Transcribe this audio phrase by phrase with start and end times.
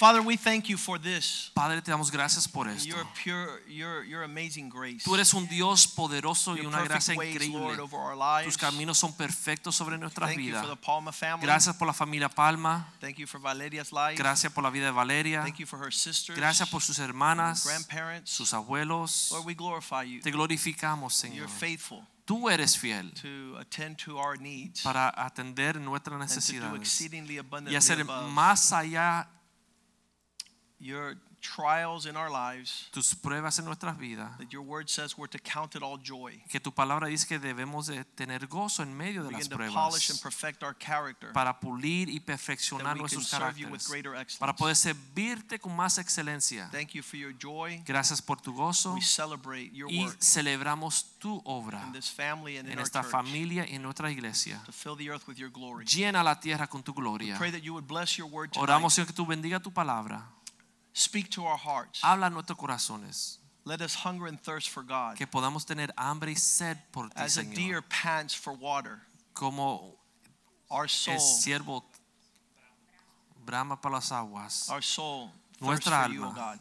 [0.00, 1.50] Father, we thank you for this.
[1.52, 2.88] Padre, te damos gracias por esto.
[2.88, 5.04] Your pure, your, your amazing grace.
[5.04, 7.60] Tú eres un Dios poderoso y una gracia increíble.
[7.60, 8.46] Lord, over our lives.
[8.46, 10.62] Tus caminos son perfectos sobre nuestras Thank you vidas.
[10.64, 11.44] for the Palma family.
[11.44, 12.90] Gracias por la familia Palma.
[12.98, 14.16] Thank you for Valeria's life.
[14.16, 15.42] Gracias por la vida de Valeria.
[15.42, 16.34] Thank you for her sisters.
[16.34, 18.30] Gracias por sus hermanas, grandparents.
[18.30, 19.28] sus abuelos.
[19.32, 20.22] Lord, we glorify you.
[20.22, 21.48] Te glorificamos, You're Señor.
[21.50, 26.78] faithful Tú eres fiel to attend to our needs para atender nuestras and to do
[26.78, 29.28] necesidades y hacer más allá
[30.80, 32.88] your trials in our lives.
[32.92, 34.36] tus pruebas en nuestras vidas.
[34.38, 36.42] That your word says we're to count it all joy.
[36.48, 40.20] Que tu palabra dice que debemos de tener gozo en medio de las and pruebas
[40.22, 41.32] perfect our character.
[41.32, 44.38] para pulir y perfeccionar nuestros caracteres.
[44.38, 46.68] para poder servirte con más excelencia.
[46.70, 47.82] Thank you for your joy.
[47.86, 52.58] Gracias por tu gozo We celebrate your y work celebramos tu obra in this family
[52.58, 54.62] and in en our esta church familia y en nuestra iglesia.
[54.64, 55.84] to fill the earth with your glory.
[55.84, 57.36] Llena la tierra con tu gloria.
[57.38, 58.68] Pray that you would bless your word tonight.
[58.68, 60.26] Oramos Señor que tú bendiga tu palabra.
[60.92, 62.00] Speak to our hearts.
[62.02, 63.38] Habla a nuestros corazones.
[63.64, 65.16] Let us hunger and thirst for God.
[65.16, 69.00] Que podamos tener hambre y sed por ti, As a deer pants for water,
[69.34, 69.96] Como
[70.70, 71.84] our soul, el siervo
[73.44, 74.68] brama para las aguas.
[74.70, 76.34] our soul thirsts Nuestra for you, O alma.
[76.34, 76.58] God.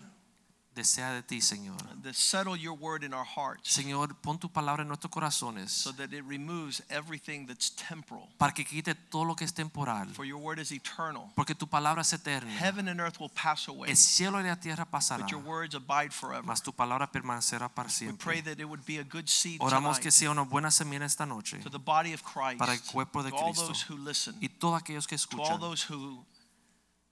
[0.79, 1.75] Desea de ti, Señor.
[2.03, 5.91] To settle your word in our hearts Señor, pon tu palabra en nuestros corazones so
[5.91, 8.29] that it removes everything that's temporal.
[8.37, 10.07] para que quite todo lo que es temporal.
[10.13, 11.33] For your word is eternal.
[11.35, 12.49] Porque tu palabra es eterna.
[12.49, 15.75] Heaven and earth will pass away, El cielo y la tierra pasarán, but your words
[15.75, 16.45] abide forever.
[16.45, 18.25] mas tu palabra permanecerá para siempre.
[18.25, 20.71] We pray that it would be a good seed Oramos tonight que sea una buena
[20.71, 23.67] semilla esta noche to the body of Christ, para el cuerpo de to all Cristo
[23.67, 26.23] those who listen, y todos aquellos que to all escuchan, those who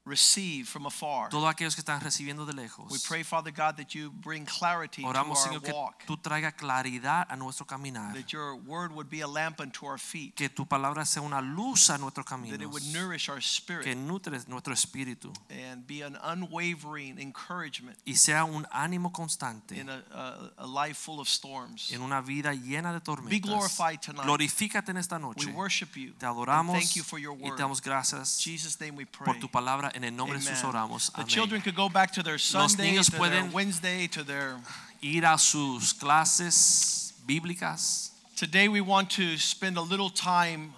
[0.08, 1.30] receive from afar.
[1.30, 2.90] todos aquellos que están recibiendo de lejos.
[2.92, 6.52] We pray, Father God, that you bring clarity to our Señor, que walk, tú traiga
[6.52, 10.50] claridad a nuestro caminar, that your word would be a lamp unto our feet, que
[10.50, 13.84] tu palabra sea una luz a nuestros that it would nourish our spirit.
[13.84, 19.90] que nutre nuestro espíritu and be an unwavering encouragement y sea un ánimo constante in
[19.90, 21.92] a, a, a life full of storms.
[21.92, 23.30] en una vida llena de tormentas.
[23.30, 24.26] Be glorified tonight.
[24.26, 25.48] Glorifícate en esta noche.
[25.48, 26.14] We worship you.
[26.14, 27.56] Te and adoramos thank you for your y word.
[27.56, 29.26] te damos gracias In Jesus' name we pray.
[29.26, 29.92] por tu palabra.
[29.98, 30.76] En el nombre de Jesús Amen.
[30.76, 31.12] oramos.
[31.16, 34.60] The children could go back to their Sunday, niños to their Wednesday, to their.
[35.02, 38.12] Ir a sus clases bíblicas.
[38.36, 40.76] Today we want to spend a little time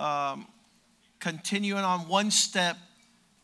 [0.00, 0.46] um,
[1.20, 2.78] continuing on one step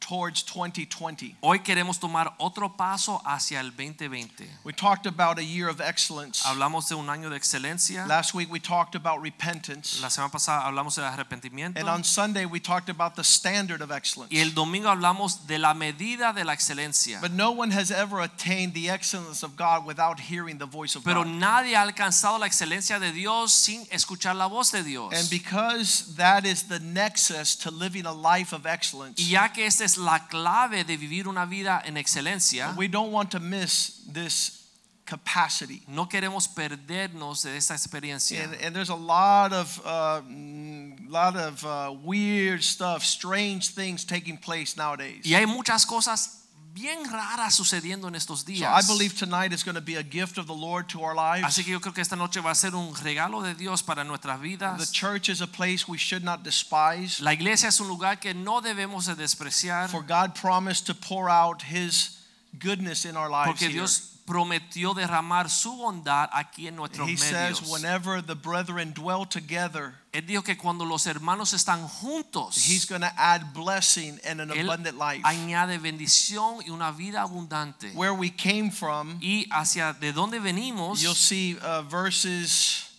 [0.00, 1.36] towards 2020.
[1.42, 4.48] Hoy queremos tomar otro paso hacia el 2020.
[4.64, 6.42] We talked about a year of excellence.
[6.44, 8.06] Hablamos de un año de excelencia.
[8.06, 10.00] Last week we talked about repentance.
[10.00, 11.78] La semana pasada hablamos del arrepentimiento.
[11.78, 14.32] And on Sunday we talked about the standard of excellence.
[14.32, 17.20] Y el domingo hablamos de la medida de la excelencia.
[17.20, 21.04] But no one has ever attained the excellence of God without hearing the voice of
[21.04, 21.34] Pero God.
[21.34, 25.12] nadie ha alcanzado la excelencia de Dios sin escuchar la voz de Dios.
[25.12, 29.66] And because that is the nexus to living a life of excellence, Y ya que
[29.66, 34.02] esta es la clave de vivir una vida en excelencia, we don't want to miss
[34.12, 34.60] this
[35.04, 35.82] capacity.
[35.88, 38.44] no queremos perdernos de esta experiencia.
[38.44, 44.04] And, and there's a lot of uh, mm, lot of uh, weird stuff, strange things
[44.04, 45.24] taking place nowadays.
[45.24, 46.39] Y hay muchas cosas
[46.72, 50.38] bien raras sucediendo en estos So I believe tonight is going to be a gift
[50.38, 51.44] of the Lord to our lives.
[51.47, 54.04] Así que yo creo que esta noche va a ser un regalo de Dios para
[54.04, 54.78] nuestras vidas.
[54.78, 57.20] The church is a place we should not despise.
[57.20, 61.28] La iglesia es un lugar que no debemos de despreciar For God promised to pour
[61.28, 62.19] out His
[62.59, 63.59] goodness in our lives.
[63.59, 63.69] porque.
[63.69, 69.94] Dios prometió derramar su bondad aquí en nuestros He says, whenever the brethren dwell together,
[70.12, 74.52] Él dijo que cuando los hermanos están juntos, He's going to add blessing and an
[74.52, 75.22] Él abundant life.
[75.24, 77.91] añade bendición y una vida abundante.
[77.94, 82.90] Where we came from, Y hacia de dónde venimos, you'll see uh, verses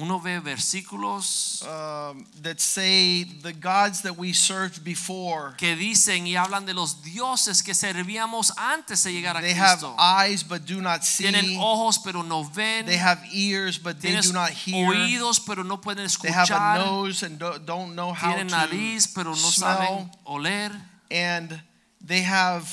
[0.00, 5.54] uno ve versículos um, that say the gods that we served before.
[5.56, 9.84] que dicen y hablan de los dioses que servíamos antes de llegar a They have
[9.98, 11.24] eyes but do not see.
[11.24, 12.86] Tienen ojos pero no ven.
[12.86, 14.86] They have ears but they do not hear.
[14.88, 16.46] oídos pero no pueden escuchar.
[16.46, 19.78] They have a nose and do- don't know how Tienen to nariz pero no smell.
[19.78, 20.70] saben oler.
[21.10, 21.60] And
[22.06, 22.68] they have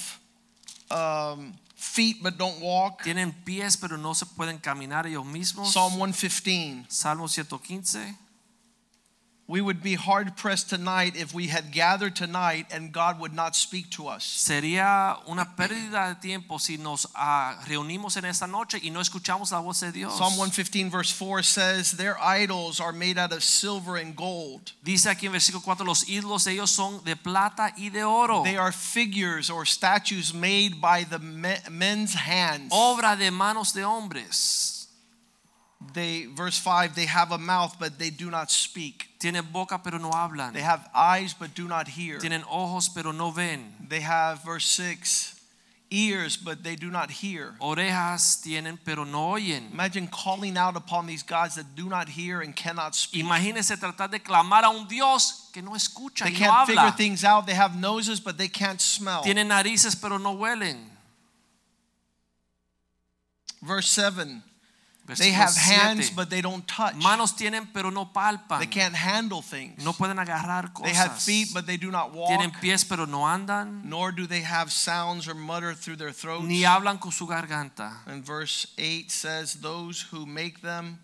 [0.92, 3.04] um, feet but don't walk.
[3.04, 5.72] Tienen pies pero no se pueden caminar ellos mismos.
[5.72, 6.86] Psalm 115.
[6.90, 8.16] Salmo 115.
[9.48, 13.56] We would be hard pressed tonight if we had gathered tonight and God would not
[13.56, 14.24] speak to us.
[14.24, 19.52] Sería una pérdida de tiempo si nos ah, reunimos en esta noche y no escuchamos
[19.52, 20.18] la voz de Dios.
[20.18, 24.72] Psalm 115, verse 4 says, Their idols are made out of silver and gold.
[24.84, 28.42] Dice aquí en versículo 4, los ídolos de ellos son de plata y de oro.
[28.44, 32.72] They are figures or statues made by the men's hands.
[32.72, 34.75] Obra de manos de hombres.
[35.94, 39.08] They, verse 5, they have a mouth, but they do not speak.
[39.20, 40.54] Tienen boca pero no hablan.
[40.54, 42.20] They have eyes, but do not hear.
[42.20, 43.74] Tienen ojos pero no ven.
[43.88, 45.40] They have, verse 6,
[45.92, 47.56] ears, but they do not hear.
[47.62, 49.72] Orejas tienen pero no oyen.
[49.72, 53.24] Imagine calling out upon these gods that do not hear and cannot speak.
[53.24, 56.82] Imagínense tratar de clamar a un Dios que no escucha They y no can't figure
[56.82, 56.98] habla.
[56.98, 57.46] things out.
[57.46, 59.24] They have noses, but they can't smell.
[59.24, 60.78] Tienen narices pero no huelen.
[63.62, 64.44] Verse 7
[65.08, 66.96] They have hands, but they don't touch.
[66.96, 68.60] Manos tienen pero no palpan.
[68.60, 69.84] They can't handle things.
[69.84, 70.92] No pueden agarrar cosas.
[70.92, 72.30] They have feet, but they do not walk.
[72.30, 73.84] Tienen pies pero no andan.
[73.86, 76.46] Nor do they have sounds or mutter through their throats.
[76.46, 77.92] Ni hablan con su garganta.
[78.08, 81.00] And verse 8 says, Those who make them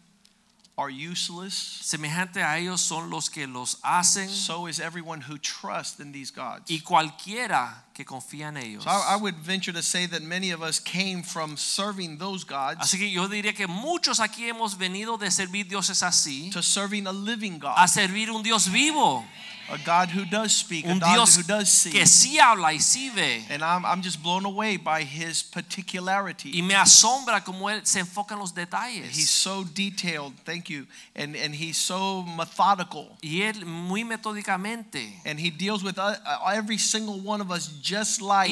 [0.78, 1.54] are useless.
[1.84, 6.32] Semejante a ellos son los que los hacen So is everyone who trusts in these
[6.32, 6.70] gods.
[6.70, 8.84] y cualquiera que confía en ellos.
[8.84, 12.44] So I, I would venture to say that many of us came from serving those
[12.46, 16.62] gods Así que yo diría que muchos aquí hemos venido de servir dioses así to
[16.64, 19.26] serving a living God, a servir un Dios vivo,
[19.72, 21.92] a God who does speak, a God Dios who does see.
[21.92, 23.44] que sí habla y sí ve.
[23.50, 26.52] And I'm, I'm just blown away by his particularity.
[26.54, 30.86] Y me asombra cómo él se enfoca en los He's so detailed, thank you,
[31.16, 33.18] and, and he's so methodical.
[33.22, 36.16] Y él muy metódicamente And he deals with uh,
[36.54, 38.50] every single one of us just like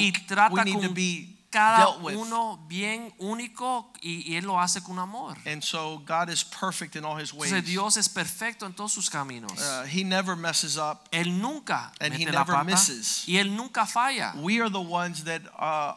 [0.52, 2.16] we need to be cada dealt with.
[2.16, 5.36] uno bien único y, y él lo hace con amor.
[5.46, 7.52] And so God is perfect in all his ways.
[7.52, 9.52] Entonces Dios es perfecto en todos sus caminos.
[9.52, 11.08] Uh, he never messes up.
[11.12, 13.24] Él nunca And he mete la never pata misses.
[13.26, 14.32] y él nunca falla.
[14.36, 15.94] We are the ones that uh,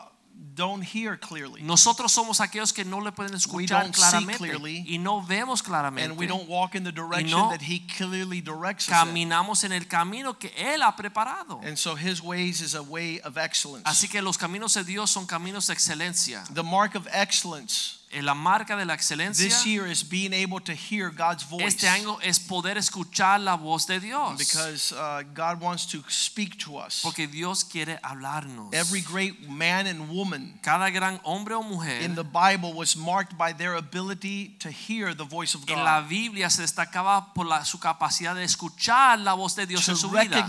[0.56, 1.62] don't hear clearly.
[1.62, 4.84] Nosotros somos aquellos que no le pueden escuchar claramente clearly.
[4.88, 6.12] y no vemos claramente.
[6.12, 9.08] And we don't walk in the direction no that he clearly directs us in.
[9.08, 11.60] Caminamos en el camino que él ha preparado.
[11.64, 13.86] And so his ways is a way of excellence.
[13.86, 16.44] Así que los caminos de Dios son caminos de excelencia.
[16.54, 20.60] The mark of excellence En la marca de la excelencia this year is being able
[20.60, 21.68] to hear God's voice.
[21.68, 24.38] este año es poder escuchar la voz de Dios.
[24.38, 27.02] Because uh, God wants to speak to us.
[27.02, 28.74] Porque Dios quiere hablarnos.
[28.74, 33.38] Every great man and woman Cada gran hombre o mujer in the Bible was marked
[33.38, 36.10] by their ability to hear the voice of en la God.
[36.10, 40.10] Biblia se destacaba por la- su capacidad de escuchar la voz de Dios en su
[40.10, 40.48] vida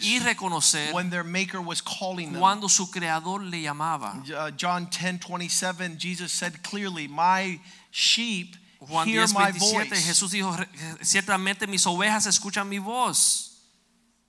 [0.00, 2.40] y reconocer when their maker was calling them.
[2.40, 4.14] cuando su creador le llamaba.
[4.28, 7.60] Uh, John 10 27, Jesus said clearly, My
[7.90, 10.02] sheep Juan hear 10, my 27, voice.
[10.04, 10.68] Jesús dijo, "Re-
[11.02, 13.51] ciertamente mis ovejas escuchan mi voz.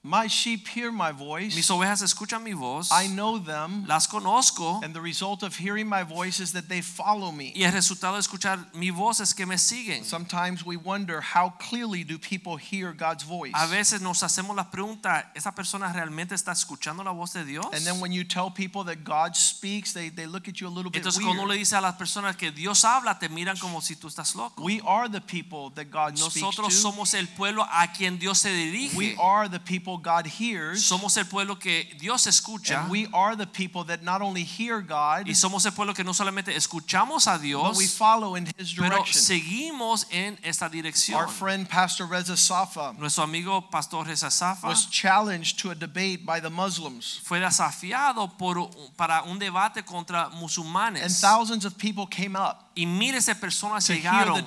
[0.05, 1.55] My sheep hear my voice.
[1.55, 2.91] Mis ovejas escuchan mi voz.
[2.91, 3.85] I know them.
[3.87, 4.83] Las conozco.
[4.83, 7.53] And the result of hearing my voice is that they follow me.
[7.55, 10.03] Y el resultado de escuchar mi voz es que me siguen.
[10.03, 13.53] Sometimes we wonder how clearly do people hear God's voice?
[13.55, 17.67] A veces nos hacemos la pregunta, ¿esa persona realmente está escuchando la voz de Dios?
[17.71, 20.69] And then when you tell people that God speaks, they, they look at you a
[20.69, 21.59] little bit Entonces cuando le weird.
[21.59, 24.61] dice a las personas que Dios habla, te miran como si tú estás loco.
[24.61, 26.39] We are the people that God speaks to.
[26.41, 28.97] Nosotros somos el pueblo a quien Dios se dirige.
[28.97, 30.83] We are the people God hears.
[30.83, 32.81] Somos el pueblo que Dios escucha.
[32.81, 36.03] And we are the people that not only hear God, Y somos el pueblo que
[36.03, 38.89] no solamente escuchamos a Dios, but we follow in His direction.
[38.89, 41.19] pero seguimos en esta dirección.
[41.19, 46.25] Our friend Pastor Reza Safa Nuestro amigo Pastor Reza Safa was challenged to a debate
[46.25, 47.19] by the Muslims.
[47.23, 51.01] fue desafiado por, para un debate contra musulmanes.
[51.03, 54.43] And thousands of people came up Y miles de personas llegaron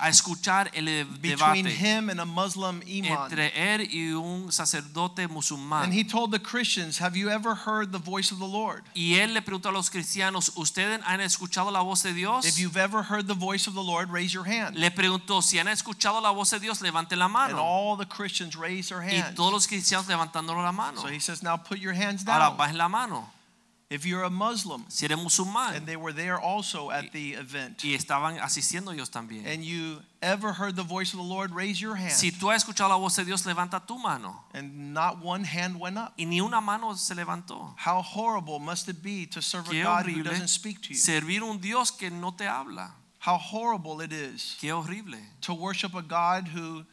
[0.00, 3.24] a escuchar el between debate him and a Muslim imam.
[3.24, 5.92] entre él y un sacerdote And musulmán.
[5.92, 8.82] he told the Christians, Have you ever heard the voice of the Lord?
[8.94, 12.44] Y él le preguntó a los cristianos, ¿ustedes han escuchado la voz de Dios?
[12.46, 14.76] If you've ever heard the voice of the Lord, raise your hand.
[14.76, 17.50] Le preguntó, si han escuchado la voz de Dios, levanten la mano.
[17.50, 19.32] And all the Christians raised their hands.
[19.32, 21.00] Y todos los cristianos levantando la mano.
[21.00, 23.28] So he says, Now put your hands down." Ahora bajen la mano.
[23.90, 27.82] If you're a Muslim, Si eres musulmán and they were there also at the event,
[27.82, 29.46] y estaban asistiendo ellos también.
[29.46, 32.12] and you ever heard the voice of the Lord, raise your hand.
[32.12, 34.44] Si tú has escuchado la voz de Dios, levanta tu mano.
[34.52, 36.12] And not one hand went up.
[36.18, 37.72] Y ni una mano se levantó.
[37.78, 40.94] How horrible must it be to serve a God who doesn't speak to you?
[40.96, 42.90] servir un Dios que no te habla.
[43.20, 45.18] How horrible it is Qué horrible.
[45.40, 46.84] to worship a God who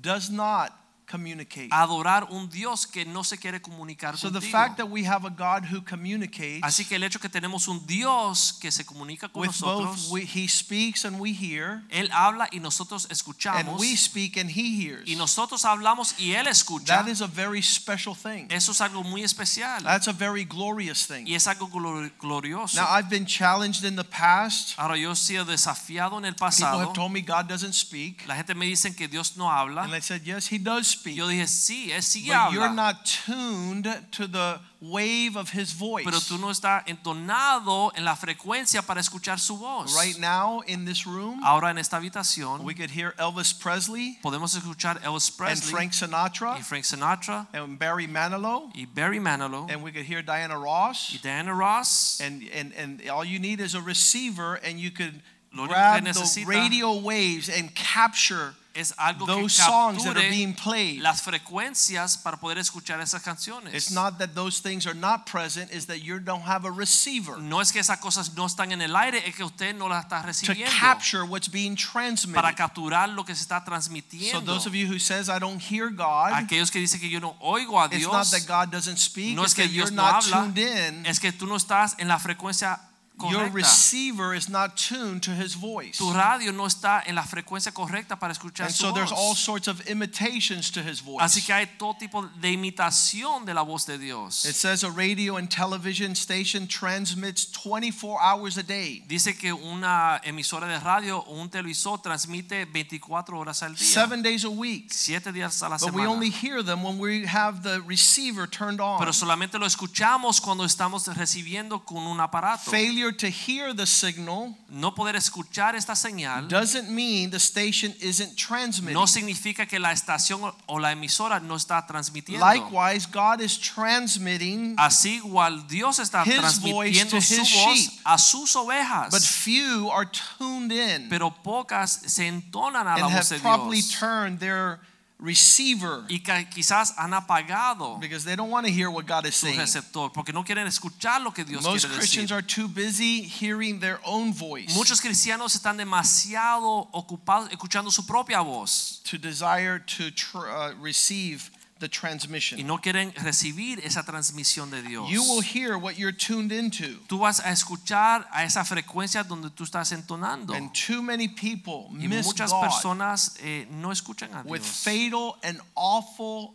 [0.00, 0.72] does not
[1.08, 1.68] communicate.
[1.70, 5.30] adorar un Dios que no se quiere comunicar So the fact that we have a
[5.30, 9.40] God who communicates Así que el hecho que tenemos un Dios que se comunica con
[9.42, 13.60] with nosotros, both we, he speaks and we hear, él habla y nosotros escuchamos.
[13.60, 15.08] and we speak and he hears.
[15.08, 17.02] y nosotros hablamos y él escucha.
[17.02, 18.46] That is a very special thing.
[18.50, 21.26] Eso es algo muy especial That's a very glorious thing.
[21.26, 22.76] y es algo glor- glorioso.
[22.76, 24.78] Now I've been challenged in the past.
[24.78, 26.72] Ahora yo he sido desafiado en el pasado.
[26.72, 28.26] People have told me God doesn't speak.
[28.26, 29.82] La gente me dice que Dios no habla.
[29.84, 30.97] And I said, yes, he does speak.
[31.06, 32.74] Yo dije, sí, él sí But you're habla.
[32.74, 36.04] not tuned to the wave of his voice.
[36.04, 39.94] Pero tú no estás entonado en la frecuencia para escuchar su voz.
[39.96, 44.54] Right now in this room, Ahora en esta habitación we could hear Elvis Presley podemos
[44.56, 48.70] escuchar Elvis Presley, and Frank Sinatra y Frank Sinatra and Barry Manilow.
[48.74, 51.10] y Barry Manilow And we could hear Diana Ross.
[51.12, 52.20] y Diana Ross.
[52.20, 55.20] And, and, and all you need is a receiver, and you could
[55.52, 61.00] grab the radio waves and capture Es algo que those songs that are being played.
[61.00, 63.74] las frecuencias para poder escuchar esas canciones.
[63.74, 67.38] It's not that those things are not present, is that you don't have a receiver
[67.38, 70.04] No es que esas cosas no están en el aire, es que usted no las
[70.04, 72.40] está to capture what's being transmitted.
[72.40, 74.38] para capturar lo que se está transmitiendo.
[74.38, 77.18] So those of you who says I don't hear God, Aquellos que dicen que yo
[77.18, 78.02] no oigo a Dios.
[78.02, 80.44] it's not that God doesn't speak, no it's es que that you're no not habla,
[80.44, 81.04] tuned in.
[81.06, 82.78] es que tú no estás en la frecuencia
[83.20, 83.54] Your correcta.
[83.54, 85.98] receiver is not tuned to his voice.
[85.98, 89.30] Tu radio no está en la frecuencia correcta para escuchar And su so there's all
[89.34, 89.38] voz.
[89.38, 91.22] sorts of imitations to his voice.
[91.22, 94.44] Así que hay todo tipo de imitación de la voz de Dios.
[94.44, 100.20] It says a radio and television station transmits 24 hours a day, Dice que una
[100.24, 104.92] emisora de radio o un televisor transmite 24 horas al día, seven days a week.
[104.92, 106.10] siete días a la But we semana.
[106.10, 108.98] only hear them when we have the receiver turned on.
[108.98, 112.70] Pero solamente lo escuchamos cuando estamos recibiendo con un aparato.
[112.70, 118.36] Failure to hear the signal No poder escuchar esta señal doesn't mean the station isn't
[118.36, 118.94] transmitting.
[118.94, 122.44] no significa que la estación o la emisora no está transmitiendo.
[122.44, 127.76] Likewise, God is transmitting, Así igual Dios está His transmitiendo voice to su his voz
[127.78, 128.00] sheep.
[128.04, 130.06] a sus ovejas, but few are
[130.38, 134.80] tuned in pero pocas se entonan a la voz have de probably Dios turned their
[135.20, 139.58] receiver y quizás han apagado because they don't want to hear what God is saying.
[139.58, 142.36] receptor porque no quieren escuchar lo que Dios Most quiere Christians decir.
[142.36, 148.40] are too busy hearing their own voice Muchos cristianos están demasiado ocupados escuchando su propia
[148.42, 150.04] voz to desire to
[150.36, 152.66] uh, receive the y transmission.
[152.66, 155.08] no quieren recibir esa transmisión de Dios.
[155.10, 156.98] You will hear what you're tuned into.
[157.08, 160.54] Tú vas a escuchar a esa frecuencia donde tú estás entonando.
[160.54, 165.36] And too many people Y miss muchas God personas eh, no escuchan a with fatal
[165.42, 166.54] and awful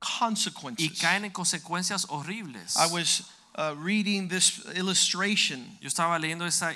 [0.00, 0.84] consequences.
[0.84, 0.98] y consequences.
[1.00, 2.76] caen en consecuencias horribles.
[2.76, 3.24] I was
[3.56, 6.72] uh, reading this illustration Yo estaba leyendo esa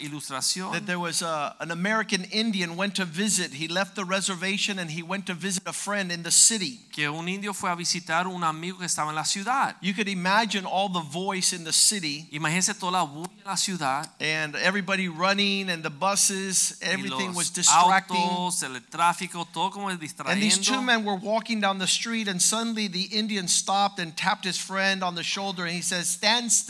[0.72, 3.54] that there was a, an American Indian went to visit.
[3.54, 6.80] He left the reservation and he went to visit a friend in the city.
[6.92, 9.74] que un indio fue a visitar un amigo que estaba en la ciudad.
[9.80, 13.56] You could imagine all the voice in the city Imagínense toda la bulla en la
[13.56, 14.08] ciudad.
[14.20, 18.16] and everybody running and the buses, everything was distracting.
[18.16, 22.40] autos, el tráfico, todo como And these two men were walking down the street, and
[22.40, 26.52] suddenly the Indian stopped and tapped his friend on the shoulder, and he says, Stand
[26.52, 26.67] still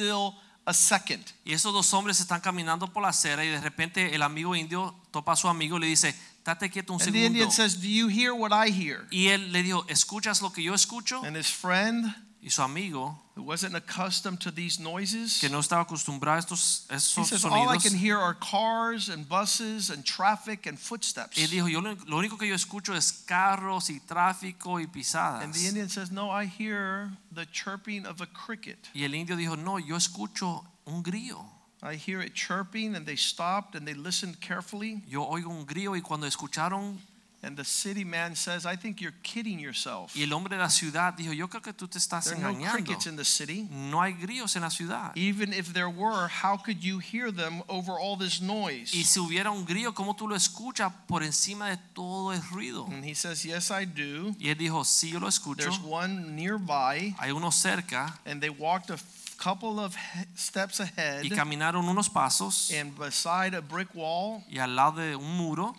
[0.64, 1.24] a second.
[1.44, 4.94] Y esos dos hombres están caminando por la acera y de repente el amigo indio
[5.10, 6.14] topa a su amigo y le dice,
[6.44, 7.26] date quieto un And the segundo.
[7.26, 9.06] Indian says, Do you hear what I hear?
[9.10, 11.22] Y él le dijo, ¿escuchas lo que yo escucho?
[11.24, 12.14] And his friend,
[12.48, 16.86] Y su amigo, who wasn't accustomed to these noises, que no estaba acostumbrado a estos,
[16.88, 21.36] he esos says, All I can hear are cars and buses and traffic and footsteps.
[21.36, 25.44] él dijo, yo lo único que yo escucho es carros y tráfico y pisadas.
[25.44, 28.78] And the Indian says, No, I hear the chirping of a cricket.
[28.94, 31.44] Y el indio dijo, no, yo escucho un grillo.
[31.82, 35.02] I hear it chirping, and they stopped and they listened carefully.
[35.06, 36.98] Yo oigo un grillo y cuando escucharon,
[37.40, 40.12] And the city man says, I think you're kidding yourself.
[40.16, 42.52] y el hombre de la ciudad dijo, yo creo que tú te estás There are
[42.52, 43.68] no crickets in the city.
[43.70, 45.12] No hay grillos en la ciudad.
[45.16, 48.92] Even if there were, how could you hear them over all this noise?
[48.92, 52.86] Y si hubiera un grillo, ¿cómo tú lo escuchas por encima de todo el ruido?
[52.86, 54.34] And he says, Yes, I do.
[54.40, 55.62] Y él dijo, sí, yo lo escucho.
[55.62, 57.14] There's one nearby.
[57.20, 58.98] Hay uno cerca And they walked a
[59.38, 59.94] couple of
[60.34, 61.22] steps ahead.
[61.22, 65.76] y caminaron unos pasos And beside a brick wall, y al lado de un muro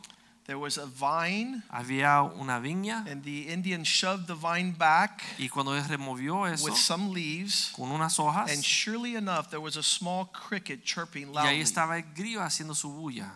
[0.50, 1.62] there was a vine.
[1.70, 6.66] había una viña And the Indian shoved the vine back y cuando él removió eso
[6.66, 7.72] with some leaves.
[7.76, 11.62] con unas hojas And surely enough, there was a small cricket chirping y ahí loudly.
[11.62, 13.32] estaba el grillo haciendo su bulla.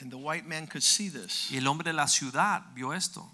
[0.00, 1.50] And the white man could see this.
[1.50, 3.30] Y el hombre de la ciudad vio esto.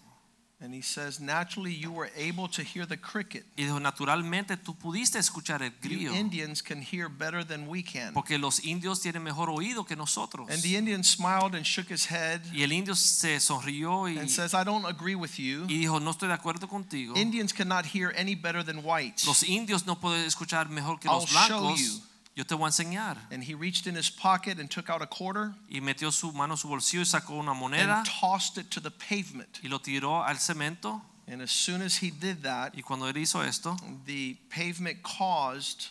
[0.62, 3.44] And he says, naturally, you were able to hear the cricket.
[3.56, 6.12] Y dijo, naturalmente tú pudiste escuchar el grillo.
[6.12, 6.14] You.
[6.14, 8.12] Indians can hear better than we can.
[8.12, 10.50] Porque los indios tienen mejor oído que nosotros.
[10.50, 14.28] And the Indian smiled and shook his head Y el indio se sonrió y, and
[14.30, 15.64] says, I don't agree with you.
[15.66, 17.16] y dijo, no estoy de acuerdo contigo.
[17.16, 19.26] Indians cannot hear any better than whites.
[19.26, 21.80] Los indios no pueden escuchar mejor que I'll los show blancos.
[21.80, 22.02] you.
[22.36, 23.18] Yo te voy a enseñar.
[23.30, 26.56] And he reached in his pocket and took out a quarter Y metió su mano
[26.56, 29.60] su bolsillo y sacó una moneda and tossed it to the pavement.
[29.62, 31.02] y lo tiró al cemento.
[31.26, 35.90] And as soon as he did that, Y cuando él hizo esto, the pavement caused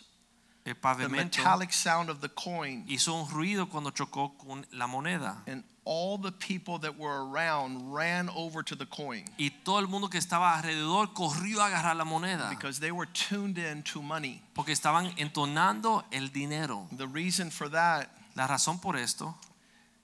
[0.66, 2.84] el the metallic sound of the coin.
[2.86, 5.42] hizo un ruido cuando chocó con la moneda.
[5.46, 9.86] And all the people that were around ran over to the coin Y todo el
[9.88, 14.02] mundo que estaba alrededor corrió a agarrar la moneda because they were tuned in to
[14.02, 14.42] money.
[14.54, 16.86] porque estaban entonando el dinero.
[16.92, 19.34] The reason for that, La razón por esto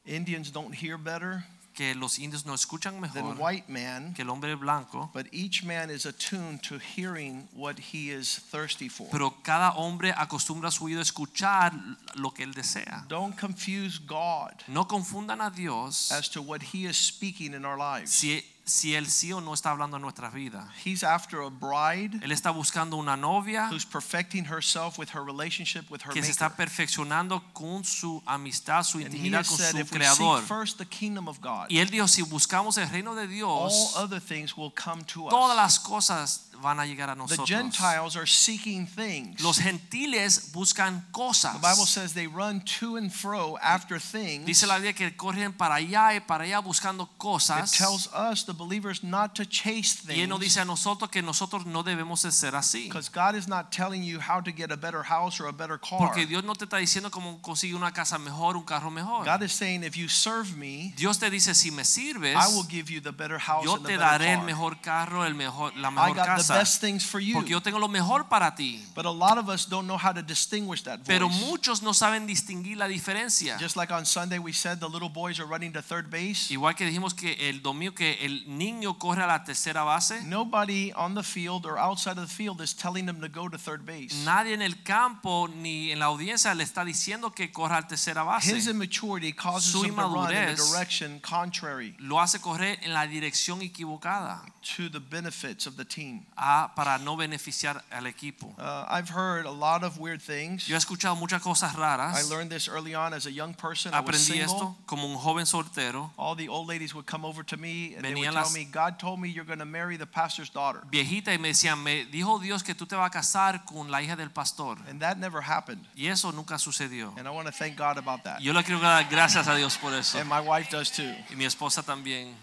[0.07, 1.45] Indians don't hear better
[1.77, 5.63] que los indios no escuchan than mejor white man, que el hombre blanco, but each
[5.63, 9.07] man is attuned to hearing what he is thirsty for.
[9.11, 11.73] pero cada hombre acostumbra su oído a escuchar
[12.15, 13.05] lo que él desea.
[13.09, 17.77] Don't confuse God No confundan a Dios as to what he is speaking in our
[17.79, 18.11] lives.
[18.11, 20.67] si, si él sí o no está hablando en nuestras vidas.
[20.85, 25.89] He's after a bride Él está buscando una novia who's perfecting herself with her relationship
[25.89, 26.31] with her que se maker.
[26.33, 29.99] está perfeccionando con su amistad, su And he intimidad has con said su if we
[29.99, 30.39] creador.
[30.41, 33.29] seek first the kingdom of God, Y él dijo, si buscamos el reino de all
[33.29, 35.57] Dios, other things will come to todas us.
[35.57, 37.47] las cosas van a llegar a The.
[37.47, 39.41] Gentiles are seeking things.
[39.41, 41.55] Los gentiles buscan cosas.
[41.55, 44.47] The Bible says they run to and fro after things.
[44.47, 47.73] Dice la Biblia que corren para allá y para allá buscando cosas.
[47.73, 51.11] It tells us, the believers, not to chase Y él nos things dice a nosotros
[51.11, 52.89] que nosotros no debemos de ser así.
[52.89, 55.79] because God is not telling you how to get a better house or a better
[55.79, 55.99] car.
[55.99, 59.25] Porque Dios no te está diciendo cómo conseguir una casa mejor, un carro mejor.
[59.25, 62.67] God is saying, if you serve me, Dios te dice, si me sirves, I will
[62.69, 65.73] give you the better house yo and the te daré el mejor carro, el mejor,
[65.77, 66.46] la mejor casa.
[66.49, 67.35] Best things for you.
[67.35, 68.83] Porque yo tengo lo mejor para ti.
[68.95, 72.27] But a lot of us don't know how to distinguish that Pero muchos no saben
[72.27, 73.59] distinguir la diferencia.
[73.59, 76.51] Just like on Sunday we said the little boys are running to third base.
[76.51, 80.93] Igual que dijimos que el domingo que el niño corre a la tercera base, Nobody
[80.93, 83.85] on the field or outside of the field is telling them to go to third
[83.85, 84.25] base.
[84.25, 88.25] nadie en el campo ni en la audiencia le está diciendo que corra a tercera
[88.25, 88.55] base.
[88.55, 92.79] His immaturity causes Su him to run in a inmadurez direction contrary Lo hace correr
[92.83, 94.43] en la dirección equivocada
[94.77, 96.27] to the benefits of the team.
[96.37, 98.55] A- para no beneficiar al equipo.
[98.59, 100.67] Uh, I've heard a lot of weird things.
[100.69, 102.29] Yo he escuchado muchas cosas I raras.
[102.29, 103.93] learned this early on as a young person.
[103.95, 106.13] I Aprendí esto como un joven soltero.
[106.17, 108.55] All the old ladies would come over to me and they would Venían tell las-
[108.55, 110.83] me, God told me you're going to marry the pastor's daughter.
[110.91, 114.03] Viejita y me decían, me dijo Dios que tú te vas a casar con la
[114.03, 114.79] hija del pastor.
[114.89, 115.87] And that never happened.
[115.97, 117.15] Y eso nunca sucedió.
[117.17, 118.41] And I want to thank God about that.
[118.41, 120.19] Yo le quiero dar gracias a Dios por eso.
[120.19, 121.15] And my wife does too.
[121.31, 122.35] Y mi esposa también.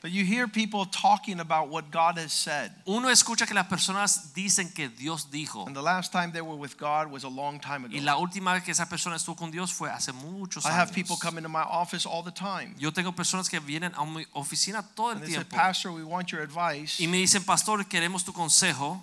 [0.00, 2.70] But you hear people talking about what God has said.
[2.86, 5.66] Uno escucha que las personas dicen que Dios dijo.
[5.66, 7.96] And the last time they were with God was a long time ago.
[7.96, 10.70] Y la última vez que esa persona estuvo con Dios fue hace muchos años.
[10.70, 12.76] I have people come into my office all the time.
[12.78, 15.40] Yo tengo personas que vienen a mi oficina todo el tiempo.
[15.40, 15.58] And they say.
[15.58, 17.00] Pastor, we want your advice.
[17.00, 19.02] Y me dicen, pastor, queremos tu consejo,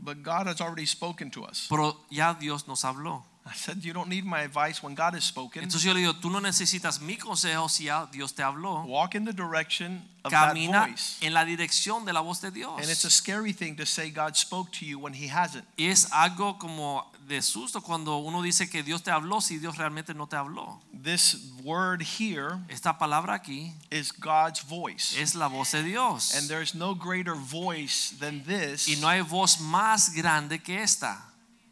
[0.00, 1.66] But God has already spoken to us.
[1.68, 3.22] pero ya Dios nos habló.
[3.48, 5.62] I said, You don't need my advice when God has spoken.
[5.62, 8.84] Entonces yo le digo, tú no necesitas mi consejo si ya Dios te habló.
[8.86, 11.18] Walk in the direction of that Camina voice.
[11.22, 12.80] en la dirección de la voz de Dios.
[12.80, 15.64] And it's a scary thing to say God spoke to you when He hasn't.
[15.78, 19.76] Y es algo como de susto cuando uno dice que Dios te habló si Dios
[19.76, 20.80] realmente no te habló.
[20.92, 25.14] This word here Esta palabra aquí is God's voice.
[25.20, 26.34] es la voz de Dios.
[26.34, 31.22] And there's no greater voice than this Y no hay voz más grande que esta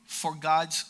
[0.06, 0.84] for God's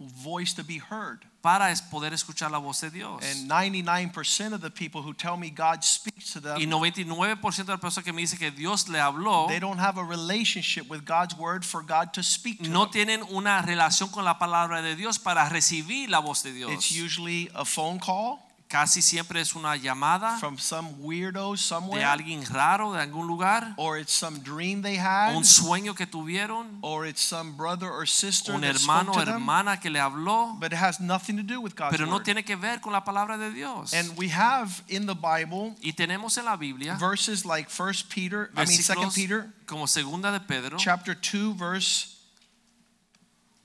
[0.00, 1.20] voice to be heard.
[1.42, 3.22] para es poder escuchar la voz de Dios.
[3.22, 6.56] And 99% of the people who tell me God speaks to them.
[6.58, 9.80] Y them, 99% de las personas que me dicen que Dios le habló they don't
[9.80, 12.92] have a relationship with God's word for God to speak to no them.
[12.92, 16.70] tienen una relación con la palabra de Dios para recibir la voz de Dios.
[16.72, 22.04] It's usually a phone call Casi siempre es una llamada from some weirdo de somewhere,
[22.04, 26.78] alguien raro de algún lugar, or it's some dream they had, un sueño que tuvieron,
[26.80, 30.78] or it's some brother or sister un hermano o hermana que le habló, but it
[30.78, 32.24] has nothing to do with God's pero no word.
[32.24, 33.92] tiene que ver con la palabra de Dios.
[33.92, 38.50] And we have in the Bible Y tenemos en la Biblia verses like First Peter,
[38.54, 42.18] I mean Second Peter, como segunda de Pedro, chapter two, verse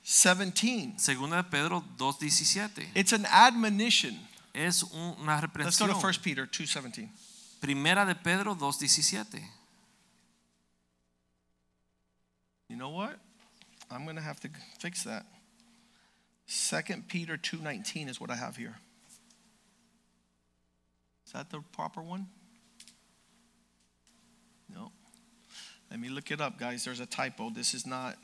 [0.01, 0.97] seventeen.
[0.97, 2.87] segunda de Pedro 2:17.
[2.95, 4.17] It's an admonition.
[4.55, 6.01] Es un- una Let's go to reprensión.
[6.01, 7.11] First Peter two seventeen.
[7.61, 9.43] Primera de Pedro 2:17.
[12.69, 13.19] You know what?
[13.91, 15.25] I'm going to have to fix that.
[16.47, 18.75] Second Peter 2:19 is what I have here.
[21.25, 22.27] Is that the proper one?
[24.69, 24.91] No.
[25.91, 26.83] Let me look it up, guys.
[26.85, 27.49] There's a typo.
[27.49, 28.15] This is not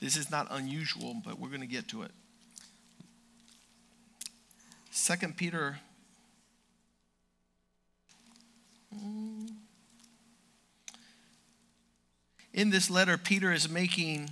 [0.00, 2.12] this is not unusual, but we're going to get to it.
[4.96, 5.76] Second Peter
[8.96, 9.48] mm,
[12.52, 14.30] In this letter Peter is making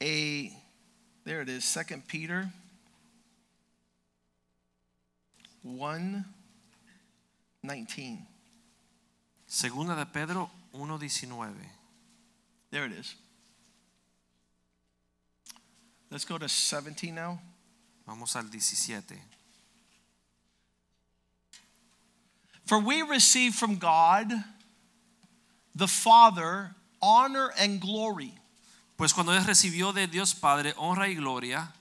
[0.00, 0.52] a
[1.24, 2.48] there it is, Second Peter
[5.64, 6.24] 1
[7.64, 8.26] 19.
[9.48, 11.54] Segunda de Pedro 1:19.
[12.70, 13.16] There it is.
[16.08, 17.40] Let's go to 17 now.
[18.08, 19.20] Vamos al 17.
[22.64, 24.32] For we receive from God
[25.74, 28.32] the Father honor and glory
[28.98, 31.72] Pues cuando él recibió de Dios Padre honra y gloria,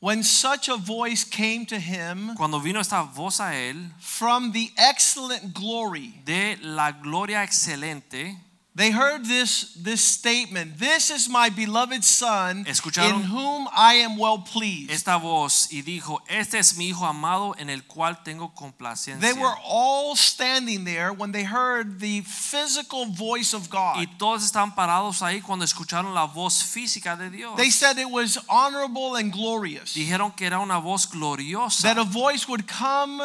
[0.00, 4.70] when such a voice came to him cuando vino esta voz a él from the
[4.78, 6.14] excellent glory.
[6.24, 8.38] de la gloria excelente,
[8.74, 14.16] They heard this, this statement This is my beloved Son Escucharon in whom I am
[14.16, 14.90] well pleased.
[14.90, 19.20] esta voz y dijo, este es mi hijo amado en el cual tengo complacencia.
[19.20, 23.98] They were all standing there when they heard the physical voice of God.
[23.98, 27.56] Y todos estaban parados ahí cuando escucharon la voz física de Dios.
[27.58, 29.92] They said it was honorable and glorious.
[29.94, 31.82] Dijeron que era una voz gloriosa.
[31.82, 33.20] That a voice would come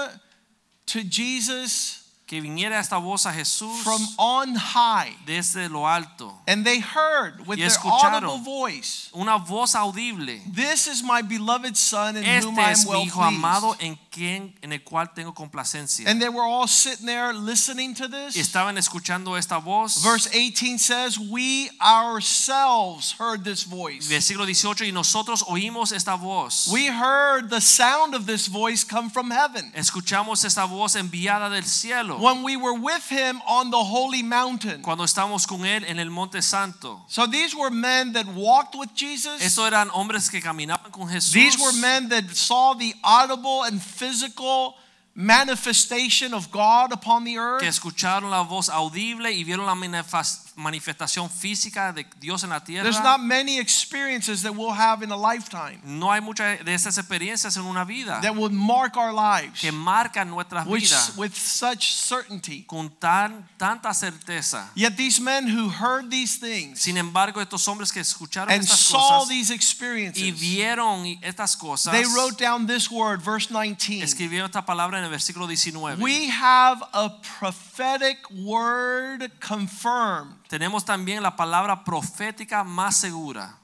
[0.87, 5.15] to Jesus que viniera esta voz a Jesús from on high.
[5.25, 6.37] desde lo alto.
[6.45, 8.25] And they heard with Y their escucharon.
[8.25, 10.41] audible voice, Una voz audible.
[10.53, 13.75] This is my beloved Son in whom Este I es am well mi hijo amado
[13.79, 16.05] en quien en el cual tengo complacencia.
[16.09, 18.35] And they were all sitting there listening to Y this.
[18.35, 20.03] estaban escuchando esta voz.
[20.03, 24.07] Verse 18 says, We ourselves heard this voice.
[24.09, 26.67] Versículo 18 y nosotros oímos esta voz.
[26.71, 31.63] We heard the sound of this voice come from heaven Escuchamos esta voz enviada del
[31.63, 34.81] cielo when we were with him on the holy mountain.
[34.81, 37.01] cuando estamos con él en el monte santo.
[37.07, 39.41] So these were men that walked with Jesus.
[39.41, 41.33] Estos eran hombres que caminaban con Jesús.
[41.33, 44.75] These were men that saw the audible and physical
[45.15, 47.61] manifestation of God upon the earth.
[47.61, 52.59] que escucharon la voz audible y vieron la manifas- manifestación física de Dios en la
[52.63, 52.83] tierra.
[52.83, 56.97] There's not many experiences that we'll have in a lifetime no hay muchas de esas
[56.97, 61.33] experiencias en una vida that would mark our lives que marcan nuestras which, vidas with
[61.33, 62.63] such certainty.
[62.67, 64.69] con tan, tanta certeza.
[64.75, 68.79] Yet these men who heard these things Sin embargo, estos hombres que escucharon and estas
[68.79, 74.03] saw cosas these y experiences, vieron estas cosas, they wrote down this word, verse 19.
[74.03, 76.01] escribieron esta palabra en el versículo 19.
[76.01, 83.57] We have a prophetic word confirmed, Tenemos también la palabra profética más segura,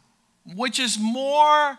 [0.46, 1.78] which is more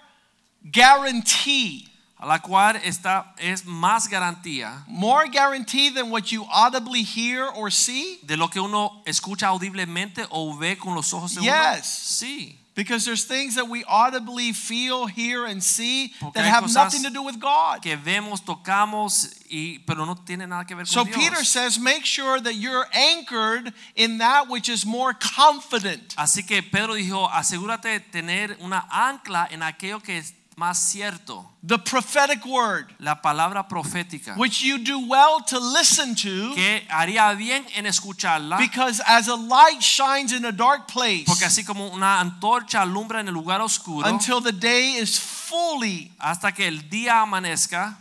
[0.63, 7.51] guarantee, a la cual está, es más garantía more guarantee than what you audibly hear
[7.55, 8.19] or see.
[8.23, 11.75] de lo que uno escucha audiblemente o ve con los ojos de uno.
[11.75, 11.87] Yes.
[11.87, 17.05] Sí, Because there's things that we audibly feel, hear, and see Porque that have nothing
[17.05, 17.83] to do with God.
[17.83, 21.17] que vemos, tocamos, y, pero no tiene nada que ver con So Dios.
[21.17, 26.15] Peter says, make sure that you're anchored in that which is more confident.
[26.17, 31.45] Así que Pedro dijo, asegúrate de tener una ancla en aquello que es más cierto,
[31.67, 37.37] The prophetic word, la palabra profética, which you do well to listen to, que haría
[37.37, 41.89] bien en escucharla, because as a light shines in a dark place porque así como
[41.89, 46.89] una antorcha alumbra en el lugar oscuro, until the day is fully hasta que el
[46.89, 47.97] día amanezca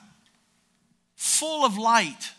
[1.16, 2.34] full of light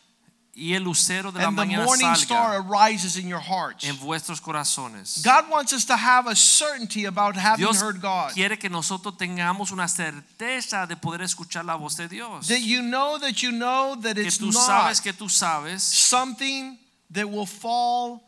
[0.57, 3.85] y el lucero de la and the mañana morning star salga arises in your hearts.
[3.85, 5.23] en vuestros corazones.
[5.25, 8.33] God wants us to have a certainty about having Dios heard God.
[8.33, 12.47] quiere que nosotros tengamos una certeza de poder escuchar la voz de Dios.
[12.49, 16.79] That you know that you know that Que it's tú not que tú sabes something
[17.11, 18.23] that will fall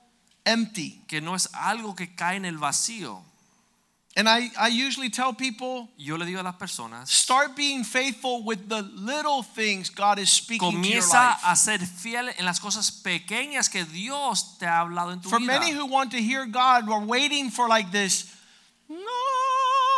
[0.44, 1.02] empty.
[1.06, 3.22] que no es algo que cae en el vacío.
[4.18, 8.42] And I, I usually tell people Yo le digo a las personas, start being faithful
[8.42, 12.58] with the little things God is speaking to your comienza a ser fiel en las
[12.58, 15.52] cosas pequeñas que Dios te ha hablado en tu For vida.
[15.52, 18.24] many who want to hear God are waiting for like this.
[18.88, 18.96] No.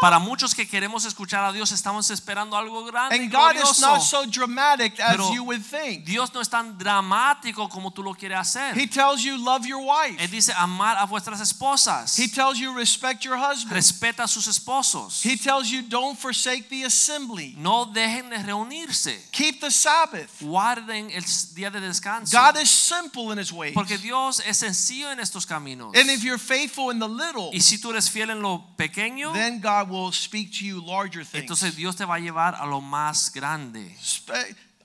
[0.00, 3.80] Para muchos que queremos escuchar a Dios estamos esperando algo grande y And God is
[3.80, 6.04] not so dramatic as Pero you would think.
[6.04, 8.78] Dios no es tan dramático como tú lo quieres hacer.
[8.78, 10.16] He tells you love your wife.
[10.22, 12.16] Él dice amar a vuestras esposas.
[12.16, 13.72] He tells you respect your husband.
[13.72, 15.24] Respeta a sus esposos.
[15.24, 17.54] He tells you don't forsake the assembly.
[17.58, 19.18] No dejen de reunirse.
[19.32, 20.40] Keep the Sabbath.
[20.40, 21.22] Guarden el
[21.54, 22.30] día de descanso.
[22.30, 23.74] God is simple in his ways.
[23.74, 25.96] Porque Dios es sencillo en estos caminos.
[25.96, 29.32] And if you're faithful in the little, Y si tú eres fiel en lo pequeño,
[29.32, 31.42] then God will speak to you larger things.
[31.42, 33.96] entonces Dios te va a llevar a lo más grande.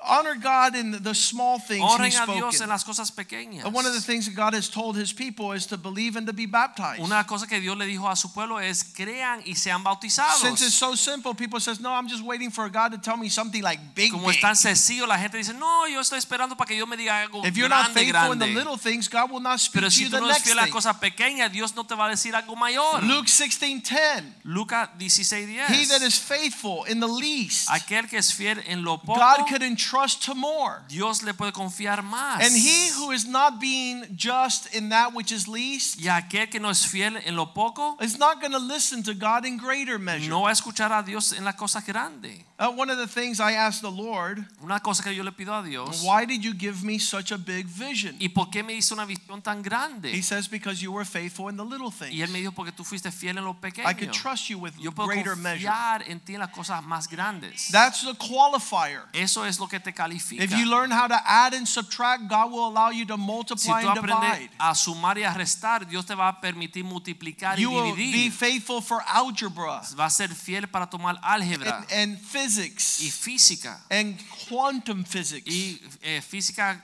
[0.06, 2.64] Honor God in the small things He's Honren a Dios spoken.
[2.64, 3.66] en las cosas pequeñas.
[3.66, 6.28] And one of the things that God has told His people is to believe and
[6.28, 7.02] to be baptized.
[7.02, 10.42] Una cosa que Dios le dijo a su pueblo es crean y sean bautizados.
[10.42, 13.30] Since it's so simple, people says, "No, I'm just waiting for God to tell me
[13.30, 16.56] something like big." Como big." es tan sencillo, la gente dice, no, yo estoy esperando
[16.58, 19.08] para que Dios me diga algo If you're not grande, faithful in the little things,
[19.08, 20.66] God will not speak Pero to si you tú the no next fiel a las
[20.66, 20.74] thing.
[20.74, 23.02] cosas pequeñas, Dios no te va a decir algo mayor.
[23.04, 24.24] Luke 16:10.
[24.44, 25.68] Lucas 16:10.
[25.70, 29.48] He that is faithful in the least, Aquel que es fiel en lo poco, God
[29.48, 30.84] could entrust to more.
[30.88, 32.42] Dios le puede confiar más.
[32.42, 36.60] And he who is not being just in that which is least y aquel que
[36.60, 40.00] no es fiel en lo poco, is not going to listen to God in greater
[40.00, 40.30] measure.
[40.30, 42.40] no va a escuchar a Dios en las cosas grandes.
[42.60, 45.54] Uh, one of the things I asked the Lord, Una cosa que yo le pido
[45.54, 48.16] a Dios, why did you give me such a big vision?
[48.20, 50.12] ¿y por qué me hizo una visión tan grande?
[50.12, 52.14] He says, because you were faithful in the little things.
[52.14, 54.74] Y él me dijo, porque tú fuiste fiel en lo I could trust you with
[54.80, 55.68] Yo puedo greater measure.
[55.68, 57.70] confiar en ti en las cosas más grandes.
[57.72, 59.04] That's the qualifier.
[59.14, 60.44] Eso es lo que te califica.
[60.44, 63.88] If you learn how to add and subtract, God will allow you to multiply Si
[63.88, 64.50] tú and aprendes divide.
[64.60, 67.64] a sumar y a restar, Dios te va a permitir multiplicar y dividir.
[67.64, 72.18] You will be faithful for algebra Va a ser fiel para tomar álgebra and, and
[72.18, 73.80] y física.
[73.90, 74.18] and
[74.48, 75.48] quantum physics.
[75.48, 76.82] Y eh, física,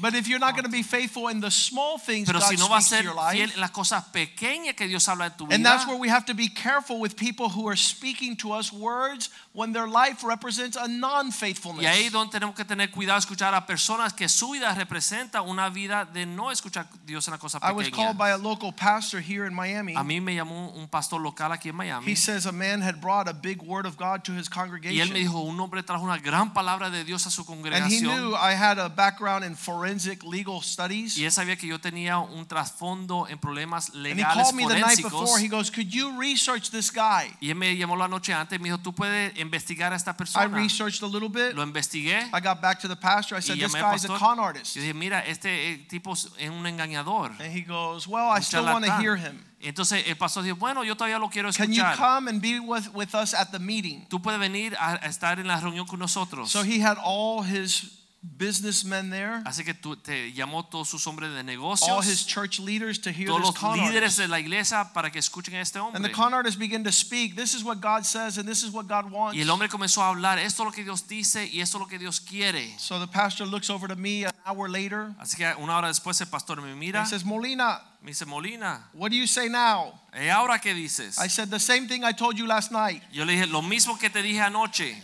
[0.00, 2.56] But if you're not going to be faithful in the small things pero God si
[2.56, 5.32] no speaks to ser your fiel life, en las cosas pequeñas que Dios habla en
[5.36, 5.54] tu vida.
[5.56, 8.72] and that's where we have to be careful with people who are speaking to us
[8.72, 11.82] words when their life represents a non-faithfulness.
[11.82, 15.42] Y ahí es donde tenemos que tener cuidado escuchar a personas que su vida representa
[15.42, 18.38] una vida de no escuchar a Dios en las cosas I was called by a
[18.38, 19.94] local pastor here in Miami.
[19.96, 23.00] A mí me llamó un pastor local aquí en Miami He says a man had
[23.00, 24.96] brought a big word of God to his congregation.
[24.96, 27.82] y él me dijo, un hombre trajo una gran palabra de Dios a su congregación.
[27.82, 31.18] And he knew I had a background in forensic legal studies.
[31.18, 34.66] Y él sabía que yo tenía un trasfondo en problemas legales And he called me
[34.68, 35.40] the night before.
[35.40, 37.34] He goes, Could you research this guy?
[37.40, 40.14] Y él me llamó la noche antes y me dijo, tú puedes investigar a esta
[40.36, 41.54] I researched a little bit.
[41.54, 42.28] Lo investigué.
[42.32, 43.36] I got back to the pastor.
[43.36, 44.76] I said, This guy's a con artist.
[44.76, 47.30] Yo dije, mira, este eh, tipo es un engañador.
[47.40, 49.44] And he goes, Well, I still want to hear him.
[49.60, 51.96] Entonces el pastor dijo, bueno, yo todavía lo quiero Can you escuchar.
[51.96, 54.06] come and be with, with us at the meeting?
[54.08, 56.50] Tú puedes venir a estar en la reunión con nosotros.
[56.50, 61.44] So he had all his businessmen there, Así que te llamó todos sus hombres de
[61.44, 61.88] negocios.
[61.88, 64.18] all his church leaders to hear todos los con líderes artist.
[64.18, 67.36] de la iglesia para que escuchen a este And the con artist began to speak.
[67.36, 69.36] This is what God says, and this is what God wants.
[69.36, 71.80] Y el hombre comenzó a hablar, esto es lo que Dios dice y esto es
[71.82, 72.74] lo que Dios quiere.
[72.78, 75.14] So the pastor looks over to me an hour later.
[75.20, 78.88] Así que una hora después el pastor me mira, he says, Molina, me dice, Molina,
[78.94, 79.94] what do you say now?
[80.12, 81.18] ¿y ahora qué dices?
[81.18, 83.02] I said, the same thing I told you last night.
[83.12, 84.96] Yo le dije, lo mismo que te dije anoche.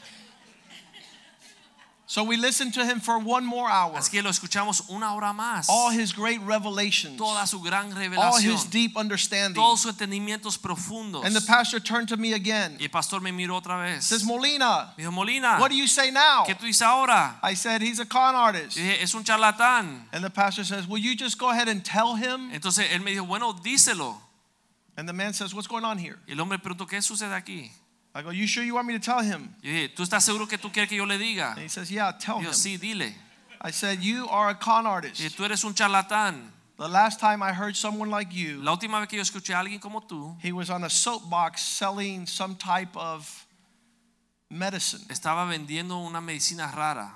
[2.15, 3.97] So we listened to him for one more hour.
[3.97, 5.67] Así que lo escuchamos una hora más.
[5.69, 9.61] All his great revelations, Toda su gran all his deep understanding.
[9.61, 11.25] todos sus entendimientos profundos.
[11.25, 12.77] And the pastor turned to me again.
[12.79, 14.05] Y el pastor me miró otra vez.
[14.05, 16.45] Says, Molina, dijo, Molina, what do you say now?
[16.47, 17.35] ¿qué tú dices ahora?
[17.43, 18.79] I said, he's a con artist.
[18.79, 20.05] Dije, es un charlatán.
[20.13, 22.53] And the pastor says, will you just go ahead and tell him?
[22.53, 24.15] Entonces él me dijo, bueno, díselo.
[24.97, 26.21] And the man says, what's going on here?
[26.29, 27.73] Y el hombre preguntó, ¿qué sucede aquí?
[28.15, 29.55] I go, you sure you want me to tell him?
[29.63, 31.51] Yo dije, ¿tú estás seguro que tú quieres que yo le diga?
[31.53, 32.45] And he says, yeah, tell Y him.
[32.47, 33.13] yo, sí, dile.
[33.61, 35.37] I said, you are a con Y artist.
[35.37, 36.51] tú eres un charlatán.
[36.77, 39.61] The last time I heard someone like you, La última vez que yo escuché a
[39.61, 43.29] alguien como tú, he was on a soapbox selling some type of
[44.51, 45.01] medicine.
[45.09, 47.13] estaba vendiendo una medicina rara.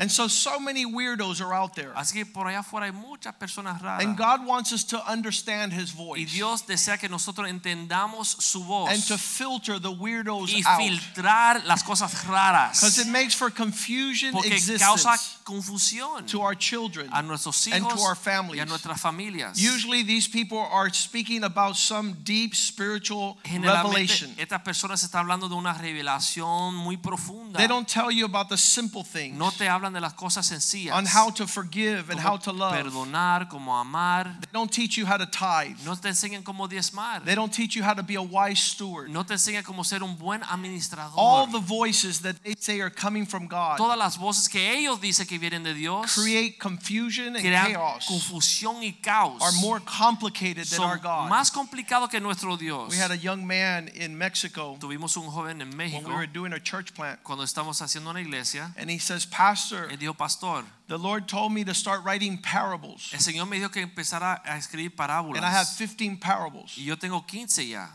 [0.00, 1.92] And so, so many weirdos are out there.
[1.94, 4.02] Así que por allá afuera hay muchas personas raras.
[4.02, 8.64] And God wants us to understand his Y voice Dios desea que nosotros entendamos su
[8.64, 10.80] voz and to filter the weirdos y out.
[10.80, 12.80] filtrar las cosas raras.
[12.80, 17.10] Because it makes for confusion Porque existence causa confusión to our children.
[17.12, 18.62] a nuestros and to our families.
[18.62, 19.58] a nuestras familias.
[19.60, 24.30] Usually, these people are speaking about some deep spiritual revelation.
[24.38, 27.58] Estas personas están hablando de una revelación muy profunda.
[27.58, 30.94] They don't tell you about the simple things No te hablan de las cosas sencillas.
[30.94, 32.72] on how to forgive and how to love.
[32.74, 34.24] perdonar, cómo amar.
[34.40, 35.76] They don't teach you how to tithe.
[35.84, 37.24] No te enseñan cómo diezmar.
[37.24, 39.10] They don't teach you how to be a wise steward.
[39.10, 41.12] No te enseñan cómo ser un buen administrador.
[41.16, 45.00] All the voices that they say are coming from God Todas las voces que ellos
[45.00, 49.40] dicen que vienen de Dios create confusion and crean chaos, confusión y caos.
[49.42, 51.30] are more complicated than our God.
[51.30, 52.90] más complicados que nuestro Dios.
[52.90, 56.02] We had a young man in Mexico Tuvimos un joven en México.
[56.02, 58.72] when we were doing a church plant, cuando estamos haciendo una iglesia.
[58.76, 63.12] and he says, Pastor, Él dijo, pastor, the Lord told me to start writing parables,
[63.12, 65.36] el Señor me dijo que empezara a escribir parábolas.
[65.36, 66.76] and I have 15 parables.
[66.76, 67.88] Y yo tengo 15 ya.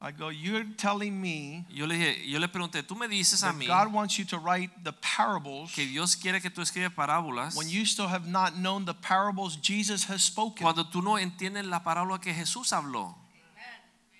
[0.00, 3.52] I go, You're telling me Yo le dije, yo le pregunté, tú me dices a
[3.52, 7.56] mí God wants you to write the parables que Dios quiere que tú escribas parábolas
[7.56, 10.62] when you still have not known the parables Jesus has spoken.
[10.62, 13.16] cuando tú no entiendes la parábola que Jesús habló.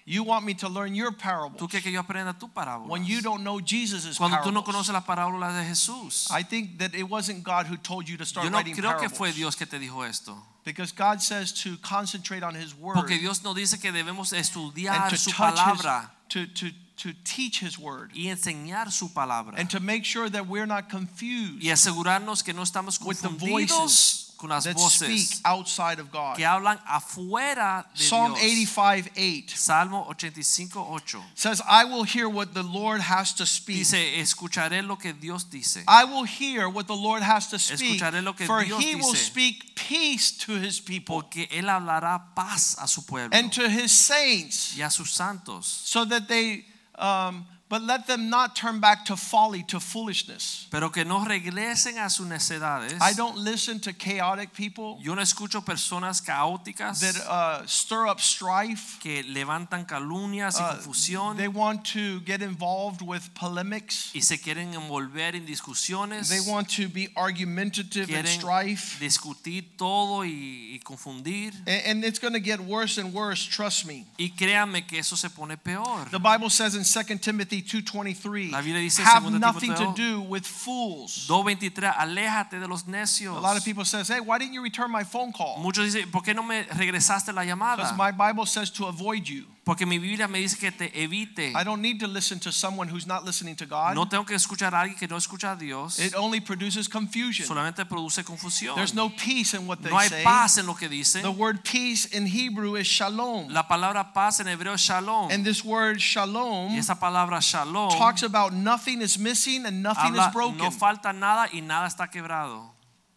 [0.08, 2.88] You want me to learn your Tú parables quieres que yo aprenda tu parábola.
[2.88, 4.86] when you don't know Jesus' Cuando tú no parables.
[4.88, 6.30] conoces las parábolas de Jesús.
[6.30, 8.98] I think that it wasn't God who told you to start Yo no writing creo
[8.98, 9.36] que fue parables.
[9.36, 10.34] Dios que te dijo esto.
[10.64, 14.40] Because God says to concentrate on His word Porque Dios nos dice que debemos and
[14.42, 15.82] estudiar to su touch His,
[16.30, 19.54] to, to, to teach His word y enseñar su palabra.
[19.58, 23.28] and to make sure that we're not confused Y asegurarnos que no estamos with the
[23.28, 26.36] voices con las that speak outside of God.
[26.36, 28.42] que hablan afuera de Psalm Dios.
[28.78, 31.16] 85 8 Salmo 85, 8.
[31.34, 33.78] says, I will hear what the Lord has to speak.
[33.78, 35.82] Dice, escucharé lo que Dios dice.
[35.88, 38.94] I will hear what the Lord has to speak, Escucharé lo que for Dios He
[38.94, 39.26] will dice.
[39.26, 43.90] speak peace to His people Porque Él hablará paz a su pueblo and to His
[43.92, 45.66] saints, y a sus santos.
[45.66, 46.64] so that they,
[46.96, 50.66] um, but let them not turn back to folly, to foolishness.
[50.70, 52.96] Pero que no regresen a sus necedades.
[53.00, 58.20] I don't listen to chaotic people Yo no escucho personas caóticas that uh, stir up
[58.20, 58.98] strife.
[59.00, 64.10] que levantan calumnias y Uh, confusión they want to get involved with polemics.
[64.14, 66.28] y se quieren envolver en discusiones.
[66.28, 68.98] They want to be argumentative and quieren strife.
[68.98, 71.52] discutir todo y, y confundir.
[71.66, 74.06] And, and it's going to get worse and worse, trust me.
[74.18, 76.06] Y créanme que eso se pone peor.
[76.10, 80.20] The Bible says in 2 Timothy 2:23, La Biblia dice have 2 nothing to do
[80.20, 81.26] with fools.
[81.28, 83.36] 2.23, aléjate de los necios.
[83.36, 86.10] A lot of people says, "Hey, why didn't you return my phone call?" Muchos dicen,
[86.10, 87.96] ¿por qué no me regresaste la Because llamada?
[87.96, 89.46] my Bible says to avoid you.
[89.68, 91.52] Porque mi Biblia me dice que te evite.
[91.54, 93.94] I don't need to listen to someone who's not listening to God.
[93.94, 95.98] No tengo que escuchar a alguien que no escucha a Dios.
[95.98, 97.46] It only produces confusion.
[97.46, 98.76] Solamente produce confusión.
[98.76, 100.24] There's no peace in what they No hay say.
[100.24, 101.20] paz en lo que dicen.
[101.20, 103.48] The word peace in Hebrew is shalom.
[103.50, 105.30] La palabra paz en hebreo es shalom.
[105.30, 110.16] And this word shalom Y esa palabra shalom talks about nothing is missing and nothing
[110.16, 110.56] is broken.
[110.56, 112.70] no falta nada y nada está quebrado.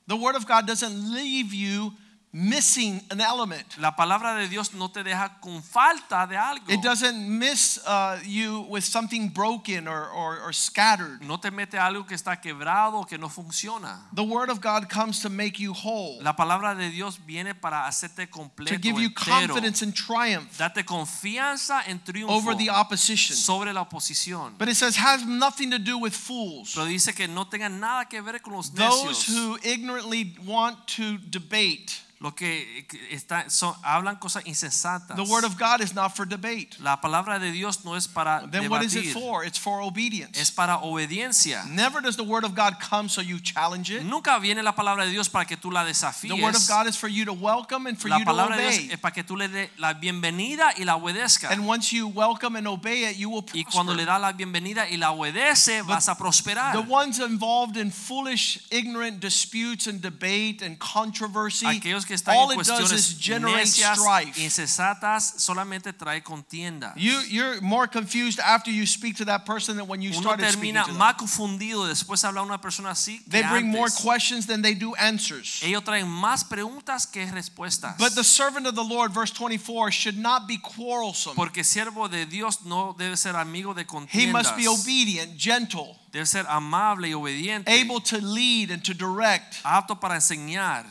[0.08, 1.94] The word of God doesn't leave you
[2.34, 3.78] missing an element.
[3.78, 6.70] La palabra de Dios no te deja con falta de algo.
[6.70, 11.22] It doesn't miss uh, you with something broken or, or, or scattered.
[11.22, 14.00] No te mete algo que está quebrado que no funciona.
[14.14, 17.86] The word of God comes to make you whole, La palabra de Dios viene para
[17.86, 18.76] hacerte completo.
[18.76, 19.48] to give you entero.
[19.48, 23.36] confidence and triumph Date confianza en triunfo over the opposition.
[23.36, 24.58] sobre la oposición.
[24.58, 26.74] But it says, has nothing to do with fools.
[26.74, 29.04] Pero dice que no tenga nada que ver con los necios.
[29.04, 32.01] Those who ignorantly want to debate.
[32.22, 35.16] Los que está, son, hablan cosas insensatas.
[35.16, 36.78] The word of God is not for debate.
[36.80, 39.44] La palabra de Dios no es para Then what is it for?
[39.44, 40.40] It's for obedience.
[40.40, 41.66] es para obediencia.
[41.66, 44.04] Never does the word of God come so you challenge it.
[44.04, 46.30] Nunca viene la palabra de Dios para que tú la desafíes.
[46.30, 48.38] The word of God is for you to welcome and for la you to obey.
[48.38, 51.50] La palabra de Dios es para que tú le des la bienvenida y la obedezca.
[51.50, 53.62] And once you welcome and obey it, you will prosper.
[53.62, 56.74] Y cuando le das la bienvenida y la obedece, vas a prosperar.
[56.74, 62.52] The ones involved in foolish, ignorant disputes and debate and controversy, Aquellos que están all
[62.52, 64.38] en it does cuestiones is generate necias, strife.
[64.44, 66.94] insensatas, solamente trae contienda.
[66.98, 70.52] You, you're more confused after you speak to that person than when you Uno started
[70.52, 70.98] speaking termina to them.
[71.00, 74.04] más confundido después de hablar a una persona así que They bring more antes.
[74.04, 75.62] questions than they do answers.
[75.64, 77.98] Ellos traen más preguntas que respuestas.
[77.98, 81.36] But the servant of the Lord, verse 24, should not be quarrelsome.
[81.36, 84.34] Porque siervo de Dios no debe ser amigo de He contiendas.
[84.34, 87.70] must be obedient, gentle, Debe ser amable y obediente.
[87.70, 90.86] able to lead and to direct apto para enseñar.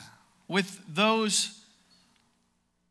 [0.50, 1.62] With those,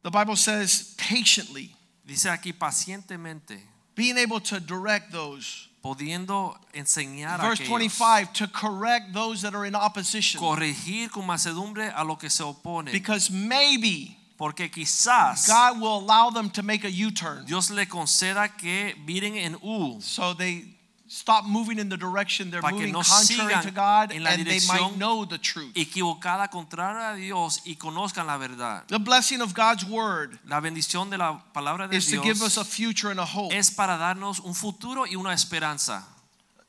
[0.01, 1.75] the Bible says, patiently,
[2.07, 3.59] Dice aquí pacientemente,
[3.95, 5.67] being able to direct those.
[5.83, 7.67] pudiendo enseñar Verse aquellos.
[7.67, 10.39] 25, to correct those that are in opposition.
[10.39, 12.91] corregir con macedumbre a lo que se opone.
[12.91, 17.43] Because maybe Porque quizás God will allow them to make a U turn.
[17.45, 20.63] Dios le conceda que viren en U So they
[21.09, 25.25] stop moving in the direction they're moving no contrary to God and they might know
[25.25, 25.73] the truth.
[25.73, 28.87] equivocada contraria a Dios y conozcan la verdad.
[28.87, 32.57] The blessing of God's word La bendición de la palabra de is to give us
[32.57, 33.51] a future and a hope.
[33.53, 36.03] es para darnos un futuro y una esperanza.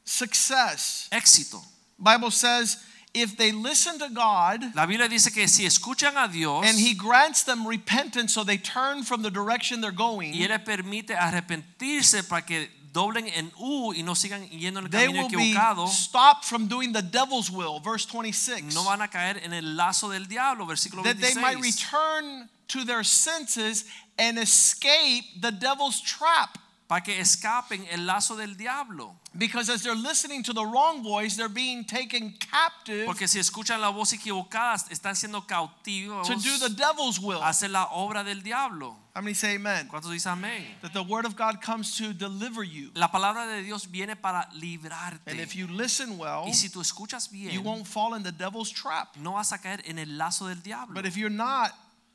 [0.05, 1.09] Success.
[1.13, 1.63] Éxito.
[1.99, 2.79] Bible says
[3.13, 6.95] if they listen to God La Biblia dice que si escuchan a Dios and he
[6.95, 12.27] grants them repentance so they turn from the direction they're going, y Él permite arrepentirse
[12.27, 15.53] para que doblen en U y no sigan yendo en el they camino will be
[15.53, 17.81] equivocado, stopped from doing the devil's will.
[17.81, 18.75] Verse 26.
[18.75, 21.85] no van a caer en el lazo del diablo, versículo That they might 26.
[21.93, 23.85] return to their senses
[24.19, 26.59] and escape the devil's trap.
[26.91, 29.15] Para que escapen el lazo del diablo.
[29.39, 33.81] Because as they're listening to the wrong voice, they're being taken captive Porque si escuchan
[33.81, 37.41] la voz equivocada, están siendo cautivos to do the devil's will.
[37.41, 38.97] hacer la obra del diablo.
[39.15, 39.87] How many say amen?
[39.87, 40.65] ¿Cuántos dicen amén?
[40.83, 42.91] That the word of God comes to deliver you.
[42.97, 45.31] La palabra de Dios viene para librarte.
[45.31, 48.73] And if you listen well, y si tú escuchas you won't fall in the devil's
[48.73, 49.17] trap.
[49.17, 50.93] no vas a caer en el lazo del diablo.
[50.95, 51.73] But if you're not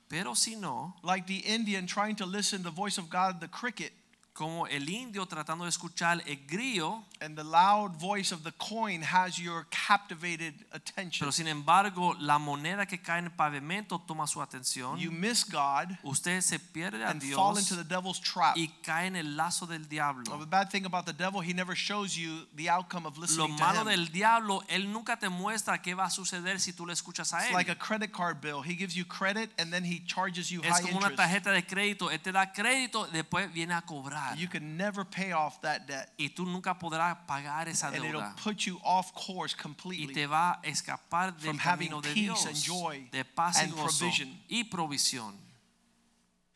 [0.10, 3.48] Pero si no, like the Indian trying to listen to the voice of God, the
[3.48, 3.92] cricket,
[4.36, 9.02] como el indio tratando de escuchar el grillo, and the loud voice of the coin
[9.02, 11.20] has your captivated attention.
[11.26, 15.00] pero sin embargo la moneda que cae en el pavimento toma su atención.
[15.00, 18.58] You miss God Usted se pierde a and fall Dios into the devil's trap.
[18.58, 20.38] y cae en el lazo del Well, diablo.
[20.40, 23.56] the bad thing about the devil, he never shows you the outcome of Lo listening
[23.56, 23.88] to malo him.
[23.88, 27.38] del diablo, él nunca te muestra qué va a suceder si tú le escuchas a
[27.40, 27.54] It's él.
[27.54, 28.62] like a credit card bill.
[28.62, 31.66] He gives you credit and then he charges you Es high como una tarjeta de
[31.66, 34.25] crédito, él te da crédito, después viene a cobrar.
[34.38, 36.10] You can never pay off that debt.
[36.18, 38.36] Y tú nunca podrás pagar esa And it'll deuda.
[38.44, 40.14] put you off course Y completely.
[40.14, 43.66] te va a escapar del From having camino de peace and joy de paz y
[43.66, 44.42] and gozo provision.
[44.50, 45.36] y provisión.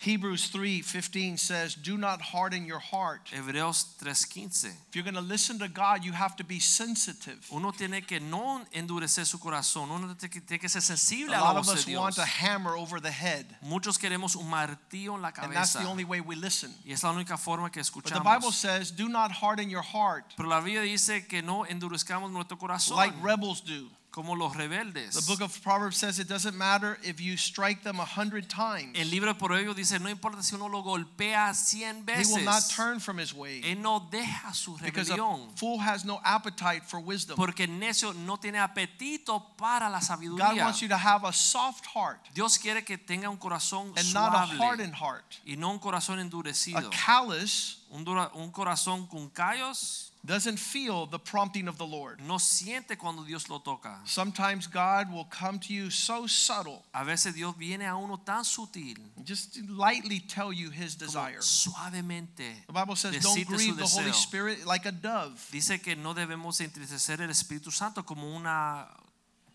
[0.02, 4.72] Hebrews 3:15 says, "Do not harden your heart." Hebreos 3:15.
[4.88, 7.46] If you're going to listen to God, you have to be sensitive.
[7.52, 11.52] Uno tiene que no endurecer su corazón, uno tiene que, ser sensible A a la
[11.52, 12.18] lot of us want Dios.
[12.18, 16.06] a hammer over the head, Muchos queremos un martillo en la and that's the only
[16.06, 16.74] way we listen.
[16.86, 20.34] y es la única forma que But the Bible says, "Do not harden your heart
[20.38, 25.14] Pero la Biblia dice que no endurezcamos nuestro corazón like rebels do." Como los rebeldes.
[25.14, 28.98] The book of Proverbs says it doesn't matter if you strike them a hundred times.
[28.98, 32.30] El libro de Proverbios dice, no importa si uno lo golpea cien veces.
[32.30, 35.58] He will not turn from his way él no deja su because a rebelión.
[35.58, 37.36] fool has no appetite for wisdom.
[37.36, 40.54] Porque el necio no tiene apetito para la sabiduría.
[40.54, 44.14] God wants you to have a soft heart Dios quiere que tenga un corazón and
[44.14, 45.40] not a hardened heart.
[45.46, 46.78] y no un corazón endurecido.
[46.78, 52.20] A callous Un, un corazón con callos doesn't feel the prompting of the Lord.
[52.28, 54.00] no siente cuando Dios lo toca.
[54.06, 58.44] Sometimes God will come to you so subtle, A veces Dios viene a uno tan
[58.44, 61.40] sutil, just lightly tell you his desire.
[61.42, 62.66] suavemente.
[62.68, 64.12] The Bible says, don't grieve the Holy.
[64.12, 65.40] Spirit like a dove.
[65.52, 68.88] Dice que no debemos entristecer el Espíritu Santo como una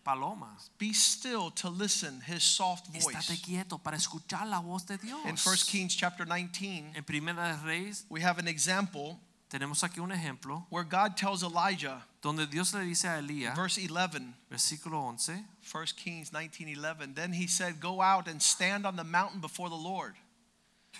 [0.03, 0.55] paloma.
[0.77, 3.07] Be still to listen his soft voice.
[3.15, 5.19] Estate quieto para escuchar la voz de Dios.
[5.25, 9.19] In 1 Kings chapter 19, En Primera de Reyes we have an example
[9.49, 13.77] tenemos aquí un ejemplo where God tells Elijah, donde Dios le dice a Elías, verse
[13.77, 19.03] 11, versículo 11, 1 Kings 19:11 then he said go out and stand on the
[19.03, 20.15] mountain before the Lord.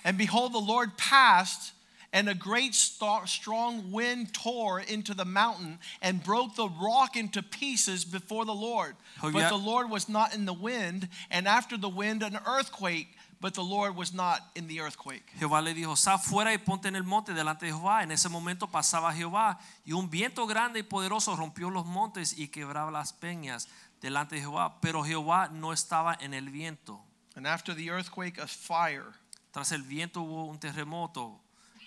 [0.03, 1.73] And behold the Lord passed
[2.13, 8.05] and a great strong wind tore into the mountain and broke the rock into pieces
[8.05, 8.95] before the Lord.
[9.21, 13.53] But the Lord was not in the wind and after the wind an earthquake but
[13.53, 16.95] the Lord was not in the earthquake Jehová le dijo, sal fuera y ponte en
[16.95, 18.03] el monte delante de Jehová.
[18.03, 22.47] En ese momento pasaba Jehová y un viento grande y poderoso rompió los montes y
[22.47, 23.67] quebraba las peñas
[24.01, 24.79] delante de Jehová.
[24.81, 27.01] Pero Jehová no estaba en el viento.
[27.35, 29.13] and after the earthquake a fire
[29.51, 31.39] Tras el viento hubo un terremoto,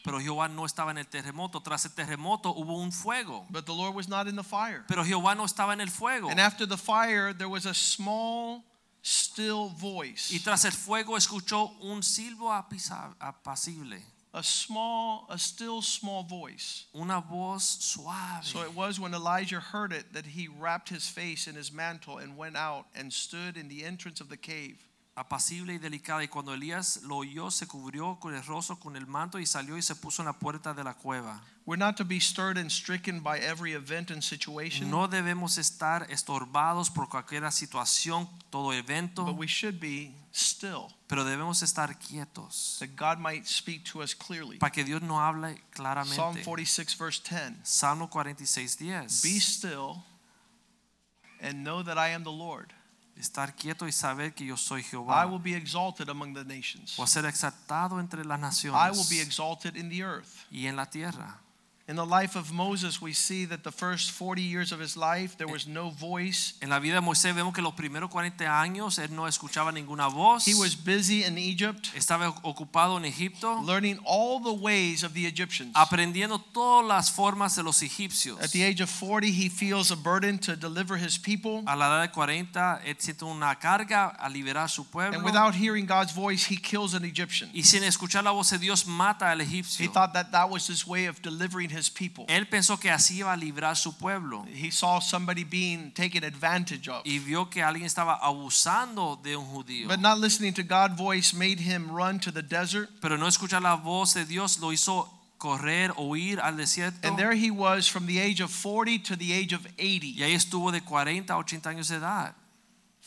[0.05, 1.61] pero Jehová no estaba en el terremoto.
[1.63, 5.05] Tras el terremoto hubo un fuego, but the Lord was not in the fire pero
[5.05, 6.31] Jehová no estaba en el fuego.
[6.31, 8.63] and after the fire there was a small
[9.09, 14.03] still voice Y tras el fuego escuchó un silbo apacible,
[14.35, 16.85] a small, a still small voice.
[16.95, 18.45] una voz suave.
[18.45, 22.19] So it was when Elijah heard it that he wrapped his face in his mantle
[22.19, 24.77] and went out and stood in the entrance of the cave.
[25.15, 26.23] apacible y delicada.
[26.23, 29.77] Y cuando Elías lo oyó, se cubrió con el rostro con el manto y salió
[29.77, 31.43] y se puso en la puerta de la cueva.
[31.69, 36.11] We're not to be stirred and stricken by every event and situation, No debemos estar
[36.11, 42.79] estorbados por cualquier situación, todo evento, but we should be still, pero debemos estar quietos
[42.79, 44.57] that God might speak to us clearly.
[44.57, 46.15] para que Dios nos hable claramente.
[46.17, 49.23] Psalm 46, verse 10 Salmo 46, 10.
[49.23, 50.03] Be still
[51.43, 52.73] and know that I am the Lord.
[53.21, 55.23] Estar quieto y saber que yo soy Jehová.
[55.23, 58.81] I will be exalted among the nations, Voy a ser exaltado entre las naciones.
[58.81, 60.47] I will be exalted in the earth.
[60.51, 61.43] y en la tierra.
[61.89, 65.39] In the life of Moses, we see that the first 40 years of his life,
[65.39, 66.53] there was no voice.
[66.61, 70.07] En la vida de Moisés vemos que los primeros 40 años él no escuchaba ninguna
[70.09, 70.45] voz.
[70.45, 75.27] He was busy in Egypt, Estaba ocupado en Egipto learning all the ways of the
[75.27, 75.73] Egyptians.
[75.75, 78.39] aprendiendo todas las formas de los egipcios.
[78.43, 81.63] At the age of 40, he feels a burden to deliver his people.
[81.67, 85.17] A la edad de 40 él siente una carga a liberar su pueblo.
[85.17, 87.49] And without hearing God's voice, he kills an Egyptian.
[87.55, 89.83] y sin escuchar la voz de Dios mata al egipcio.
[89.83, 92.25] He thought that that was his way of delivering his people.
[92.29, 94.45] Él pensó que así iba a librar su pueblo.
[94.53, 97.03] He saw somebody being taken advantage of.
[97.05, 99.87] Y vio que alguien estaba abusando de un judío.
[99.87, 102.91] But not listening to God's voice made him run to the desert.
[103.01, 105.09] Pero no escuchar la voz de Dios lo hizo
[105.39, 107.07] correr o ir al desierto.
[107.07, 110.25] And there he was from the age of 40 to the age of Y 80,
[110.25, 112.35] ahí estuvo de 40 a 80 años de edad.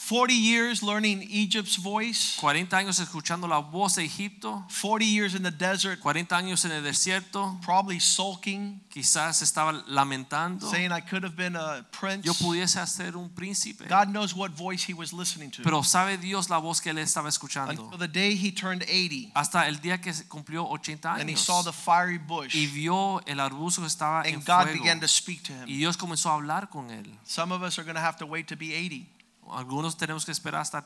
[0.02, 5.44] 40 years learning Egypt's voice, 40 años escuchando la voz de Egipto, 40 years in
[5.44, 10.68] the desert, 40 años en el desierto, probably sulking, quizás estaba lamentando.
[10.70, 12.26] saying, I could have been a prince.
[12.26, 13.88] Yo pudiese ser un príncipe.
[13.88, 15.62] God knows what voice he was listening to.
[15.62, 17.84] Pero sabe Dios la voz que él estaba escuchando.
[17.84, 21.62] Until the day he turned 80 Hasta el día que cumplió 80 and he saw
[21.62, 25.08] the fiery bush, y vio el arbusto que estaba en and God fuego began to
[25.08, 25.68] speak to him.
[25.68, 25.78] y.
[25.78, 27.06] Dios comenzó a hablar con él.
[27.24, 29.08] Some of us are going to have to wait to be 80
[29.52, 30.86] Algunos tenemos que esperar hasta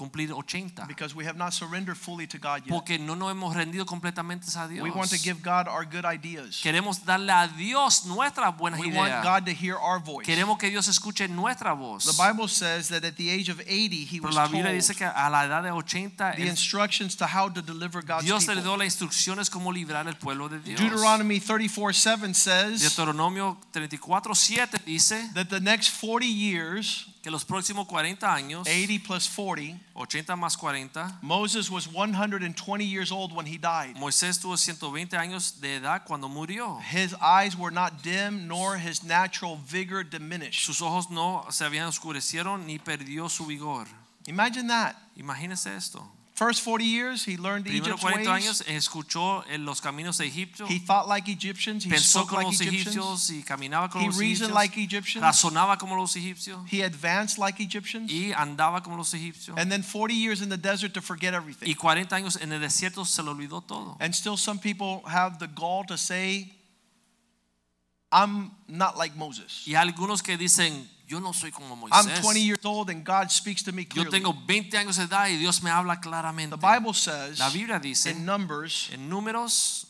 [0.00, 2.70] cumplir 80 because we have not surrendered fully to God yet.
[2.70, 4.82] porque no nos hemos rendido completamente a Dios.
[4.82, 6.58] We want to give God our good ideas.
[6.62, 9.24] Queremos darle a Dios nuestras buenas We want ideas.
[9.24, 10.24] God to hear our voice.
[10.24, 12.04] Queremos que Dios escuche nuestra voz.
[12.04, 14.72] The Bible says that at the age of 80 he Pero was la told Biblia
[14.72, 18.46] dice que a la edad de 80 the instructions to how to deliver God's Dios
[18.48, 20.80] le dio las instrucciones cómo librar el pueblo de Dios.
[20.80, 28.32] Deuteronomy 34:7 says Deuteronomio 34:7 dice that the next 40 years, que los próximos 40
[28.32, 33.94] años, 80 plus 40, 80 más 40, Moses was 120 years old when he died.
[33.96, 36.80] Moisés tuvo 120 años de edad cuando murió.
[36.80, 40.64] His eyes were not dim nor his natural vigor diminished.
[40.64, 43.86] Sus ojos no se habían oscurecieron ni perdió su vigor.
[44.26, 44.96] Imagine that.
[45.16, 46.19] Imagínese esto.
[46.40, 48.28] First 40 years he learned Primero Egypt's 40 ways.
[48.28, 52.38] años escuchó en los caminos de Egipto, He thought like Egyptians, he pensó spoke como
[52.38, 55.96] like los Egyptians, egipcios y caminaba como he los reasoned egipcios, like Egyptians, razonaba como
[55.96, 58.10] los egipcios he advanced like Egyptians.
[58.10, 59.54] y andaba como los egipcios.
[59.58, 61.68] And then 40 years in the desert to forget everything.
[61.68, 63.98] Y 40 años en el desierto se le olvidó todo.
[64.00, 66.54] And still, some people have the gall to say,
[68.10, 69.66] I'm not like Moses.
[69.66, 72.20] Y algunos que dicen, yo no soy como I'm Moisés.
[72.22, 74.10] 20 years old and God speaks to me clearly.
[74.10, 76.50] Yo tengo 20 años de edad y Dios me habla claramente.
[76.50, 79.86] The Bible says La Biblia dice in Numbers en Números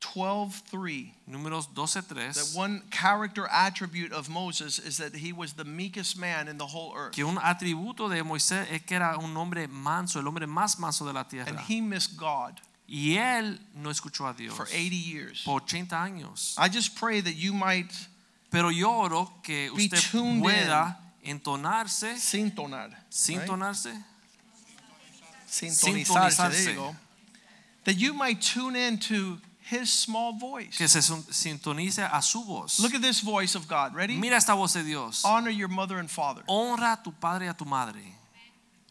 [0.00, 6.16] 12:3 Números 12:3 that one character attribute of Moses is that he was the meekest
[6.16, 7.12] man in the whole earth.
[7.14, 11.04] que un atributo de Moisés es que era un hombre manso, el hombre más manso
[11.04, 11.64] de la And tierra.
[11.68, 15.42] he missed God Y él no escuchó a Dios for 80 years.
[15.44, 16.54] por 80 años.
[16.58, 17.92] I just pray that you might
[18.50, 19.98] Pero yo oro que usted
[20.40, 22.18] pueda entonarse, right?
[22.18, 23.92] sintonarse, Sintonizarse.
[23.92, 24.04] There
[25.46, 26.96] Sintonizarse.
[27.84, 29.38] That you might tune in to
[29.70, 30.76] his small voice.
[30.76, 32.80] que se sintonice a su voz.
[32.80, 33.94] Look at this voice of God.
[33.94, 34.16] Ready?
[34.16, 35.24] Mira esta voz de Dios.
[35.24, 36.42] Honor your mother and father.
[36.48, 38.02] Honra a tu padre y a tu madre.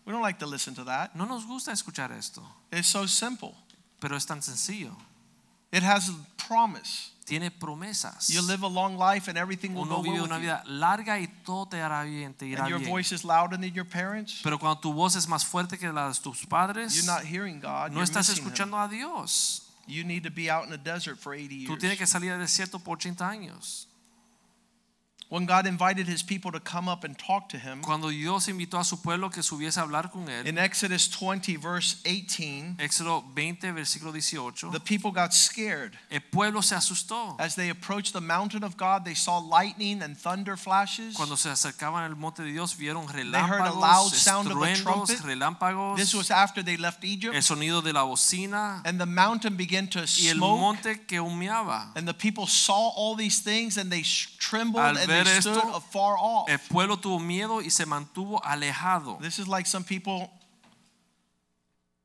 [0.05, 1.15] We don't like to listen to that.
[1.15, 2.41] No nos gusta escuchar esto,
[2.71, 3.55] It's so simple.
[3.99, 4.95] pero es tan sencillo.
[5.71, 7.11] It has a promise.
[7.29, 8.29] Tiene promesas.
[8.29, 11.19] You live a long life and everything will Uno go vive well una vida larga
[11.19, 12.89] y todo te hará bien, te irá And your bien.
[12.91, 14.41] voice is louder than your parents.
[14.43, 17.59] Pero cuando tu voz es más fuerte que la de tus padres, You're not hearing
[17.59, 17.89] God.
[17.91, 18.47] no You're estás missing him.
[18.51, 19.61] escuchando a Dios.
[19.87, 21.79] You need to be out in the desert for 80 Tú years.
[21.79, 23.87] tienes que salir del desierto por 80 años.
[25.29, 28.79] When God invited his people to come up and talk to him, Cuando Dios invitó
[28.79, 33.23] a su pueblo que subiese a hablar con él, in Exodus 20, verse 18, Éxodo
[33.35, 35.95] 20, versículo 18, the people got scared.
[36.09, 37.35] el pueblo se asustó.
[37.39, 41.15] As they approached the mountain of God, they saw lightning and thunder flashes.
[41.15, 44.65] Cuando se acercaban al monte de Dios, vieron heard a loud relámpagos, sound of a
[44.65, 45.19] estruendos, trumpet.
[45.19, 47.35] relámpagos, This was after they left Egypt.
[47.35, 50.25] el sonido de la bocina And the mountain began to smoke.
[50.25, 51.91] y el monte que humeaba.
[51.95, 54.01] And the people saw all these things and they
[54.39, 56.45] trembled and stood esto.
[56.47, 59.19] El pueblo tuvo miedo y se mantuvo alejado.
[59.21, 60.29] This is like some people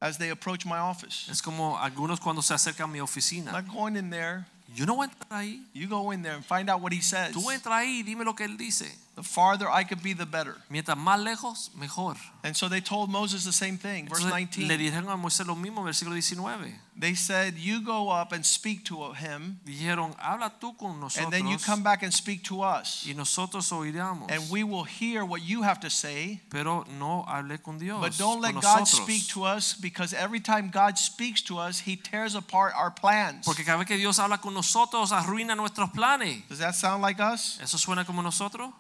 [0.00, 1.30] as they approach my office.
[1.30, 3.52] Es como algunos cuando se acercan a mi oficina.
[3.52, 4.46] not going in there.
[4.74, 5.62] Yo no voy a entrar ahí.
[5.72, 7.32] You go in there and find out what he says.
[7.32, 8.92] Tú entra ahí y dime lo que él dice.
[9.16, 10.56] The farther I could be, the better.
[10.68, 12.16] Mientras más lejos, mejor.
[12.42, 14.08] And so they told Moses the same thing.
[14.08, 14.78] Verse Entonces, le 19.
[14.78, 16.80] dijeron a Moisés lo mismo, versículo 19.
[16.96, 21.46] They said, You go up and speak to him, Dijeron, habla tú con and then
[21.46, 23.04] you come back and speak to us.
[23.06, 24.30] y nosotros oiremos.
[24.30, 26.40] And we will hear what you have to say.
[26.50, 28.00] Pero no hablé con Dios.
[28.00, 29.02] But don't let God nosotros.
[29.02, 33.44] speak to us because every time God speaks to us, He tears apart our plans.
[33.44, 36.42] Porque cada vez que Dios habla con nosotros, arruina nuestros planes.
[36.48, 37.58] Does that sound like us?
[37.62, 38.70] ¿Eso suena como nosotros?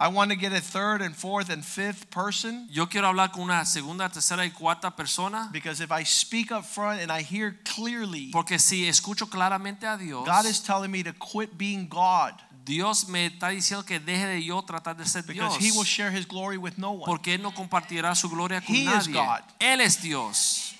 [0.00, 3.42] I want to get a third and fourth and fifth person Yo quiero hablar con
[3.42, 5.48] una segunda, tercera y cuarta persona.
[5.52, 9.96] because if I speak up front and I hear clearly, Porque si escucho claramente a
[9.98, 12.34] Dios, God is telling me to quit being God
[12.68, 15.64] Dios me está diciendo que deje de yo tratar de ser because Dios.
[15.64, 17.06] He will share His glory with no one.
[17.06, 19.08] Porque Él no compartirá su gloria con He is.
[19.08, 19.40] God.
[19.58, 20.74] Él es Dios.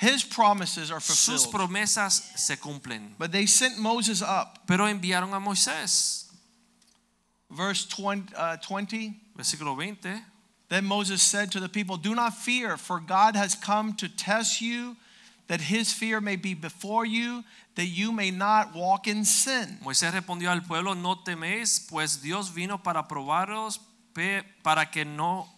[0.00, 1.38] His promises are fulfilled.
[1.38, 3.14] Sus promesas se cumplen.
[3.16, 4.58] But they sent Moses up.
[4.66, 6.29] Pero enviaron a Moisés.
[7.50, 10.22] Verse 20, uh, 20 Versículo 20.
[10.68, 14.60] Then Moses said to the people, Do not fear, for God has come to test
[14.60, 14.96] you,
[15.48, 17.42] that his fear may be before you,
[17.74, 19.78] that you may not walk in sin.
[19.82, 23.80] Moisés respondió al pueblo, no teméis, pues Dios vino para probaros,
[24.62, 25.48] para que no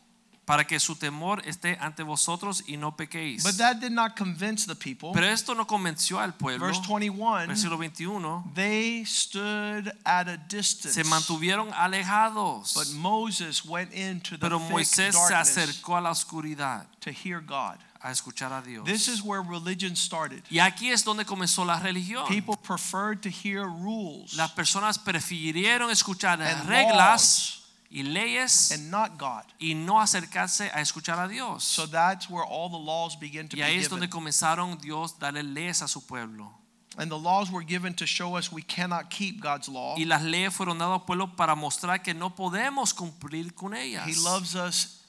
[0.44, 3.44] para que su temor esté ante vosotros y no pequéis.
[3.44, 5.12] But that did not convince the people.
[5.12, 6.66] Pero esto no convenció al pueblo.
[6.66, 8.52] Verse 21 Versículo 21.
[8.54, 10.94] They stood at a distance.
[10.94, 12.74] Se mantuvieron alejados.
[12.74, 17.10] But Moses went into the Pero thick Moisés se darkness acercó a la oscuridad to
[17.10, 17.78] hear God.
[18.02, 18.84] a escuchar a Dios.
[18.84, 20.42] This is where religion started.
[20.50, 22.26] Y aquí es donde comenzó la religión.
[22.26, 27.61] People preferred to hear rules Las personas prefirieron escuchar reglas
[27.92, 29.44] y leyes and not God.
[29.60, 31.62] y no acercarse a escuchar a Dios.
[31.64, 34.00] So that's where all the laws begin to Y be ahí es given.
[34.00, 36.50] donde comenzaron Dios darle leyes a su pueblo.
[36.98, 39.94] And the laws were given to show us we cannot keep God's law.
[39.98, 44.06] Y las leyes fueron dadas al pueblo para mostrar que no podemos cumplir con ellas.
[44.06, 45.01] He loves us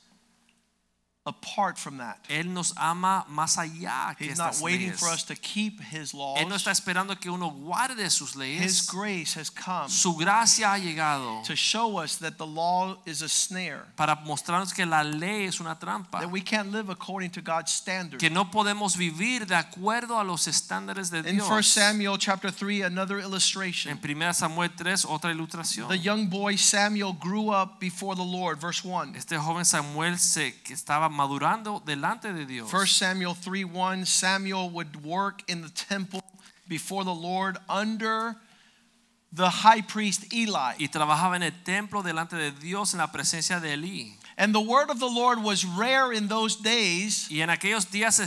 [1.26, 2.18] apart from that.
[2.30, 5.00] Él nos ama más allá que He's not waiting leyes.
[5.00, 6.40] for us to keep his laws.
[6.42, 8.86] Él no está esperando que uno guarde sus His leyes.
[8.88, 13.30] grace has come Su gracia ha llegado to show us that the law is a
[13.30, 16.20] snare, para mostrarnos que la ley es una trampa.
[16.20, 18.20] that we can't live according to God's standard.
[18.20, 21.68] Que no podemos vivir de acuerdo a los estándares de In 1 Dios.
[21.68, 23.98] Samuel chapter 3, another En illustration.
[23.98, 25.88] 1 Samuel 3, otra ilustración.
[25.88, 28.60] The young boy Samuel grew up before the Lord.
[28.60, 29.16] Verse 1.
[29.16, 32.72] Este joven Samuel se, que estaba madurando delante de Dios.
[32.72, 36.24] 1 Samuel 3 1 Samuel would work in the temple
[36.68, 38.36] before the Lord under
[39.32, 40.76] the high priest Eli.
[40.78, 44.14] y trabajaba en el templo delante de Dios en la presencia de Elí.
[44.38, 47.30] And the word of the Lord was rare in those days.
[47.30, 48.20] Y en aquellos días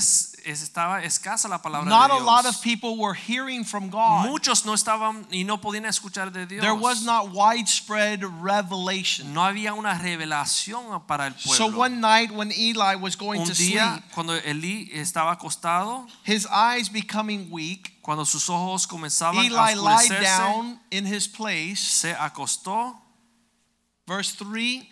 [0.47, 4.29] estaba escasa la palabra Not de a lot of people were hearing from God.
[4.29, 6.63] Muchos no estaban y no podían escuchar de Dios.
[6.63, 9.33] There was not widespread revelation.
[9.33, 11.57] no había una revelación para el pueblo.
[11.57, 16.07] So one night when Eli was going Un to día sleep, cuando Elí estaba acostado,
[16.25, 21.81] his eyes becoming weak, cuando sus ojos comenzaban a Eli lied down in his place.
[21.81, 22.95] se acostó,
[24.07, 24.89] Verse 3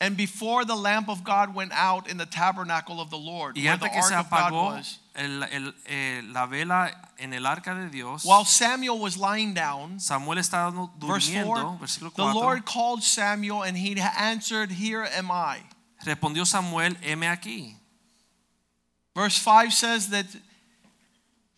[0.00, 3.62] And before the lamp of God went out in the tabernacle of the Lord, y
[3.64, 6.90] where the antes que se ark of God was, el- el- eh, la vela
[7.20, 11.44] en el arca de Dios, while Samuel was lying down, Samuel estaba du- verse 4,
[11.44, 15.60] durmiendo, versículo the Lord called Samuel and he answered, Here am I.
[16.04, 17.76] respondió Samuel, heme aquí.
[19.14, 20.26] Verse 5 says that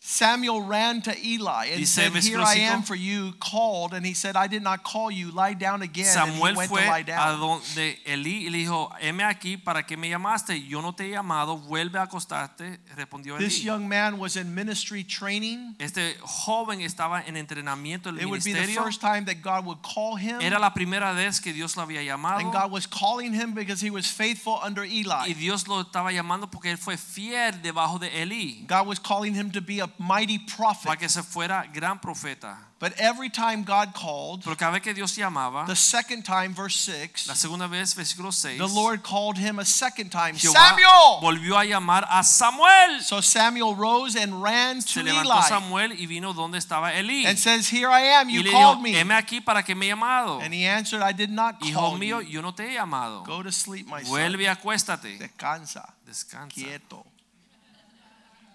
[0.09, 3.93] Samuel ran to Eli and Dice said, Here I am for you, called.
[3.93, 6.05] And he said, I did not call you, lie down again.
[6.05, 7.41] and Samuel he went fue to lie a down.
[7.41, 10.65] donde Elí y le dijo, heme aquí, ¿para qué me llamaste?
[10.65, 15.03] Yo no te he llamado, vuelve a acostarte, respondió This young man was in ministry
[15.03, 15.75] training.
[15.81, 18.85] Este joven estaba en entrenamiento del It would be the ministerio.
[18.85, 20.41] first time that God would call him.
[20.41, 22.39] Era la primera vez que Dios lo había llamado.
[22.39, 25.35] And God was calling him because he was faithful under Y Eli.
[25.35, 28.65] Dios lo estaba llamando porque él fue fiel debajo de Elí.
[28.69, 30.85] God was calling him to be a mighty prophet.
[30.87, 32.57] Para que se fuera gran profeta.
[32.79, 36.77] But every time God called, Pero cada vez que Dios llamaba, the second time, verse
[36.77, 40.53] 6, la 6, segunda vez, versículo 6, the Lord called him a second time Jehová
[40.77, 41.21] Samuel!
[41.23, 43.01] volvió a llamar a Samuel.
[43.01, 47.25] So Samuel rose and ran Se to levantó Eli Samuel y vino donde estaba Elí.
[47.25, 48.93] and says, Here I am, you le called dijo, me.
[48.93, 50.43] heme aquí para que me llamado.
[50.43, 52.29] And he answered, I did not call Hijo mío, you.
[52.29, 53.25] yo no te he llamado.
[53.25, 54.11] Go to sleep, my son.
[54.11, 55.17] Vuelve acuéstate.
[55.19, 56.53] Descansa, Descansa.
[56.55, 57.07] quieto.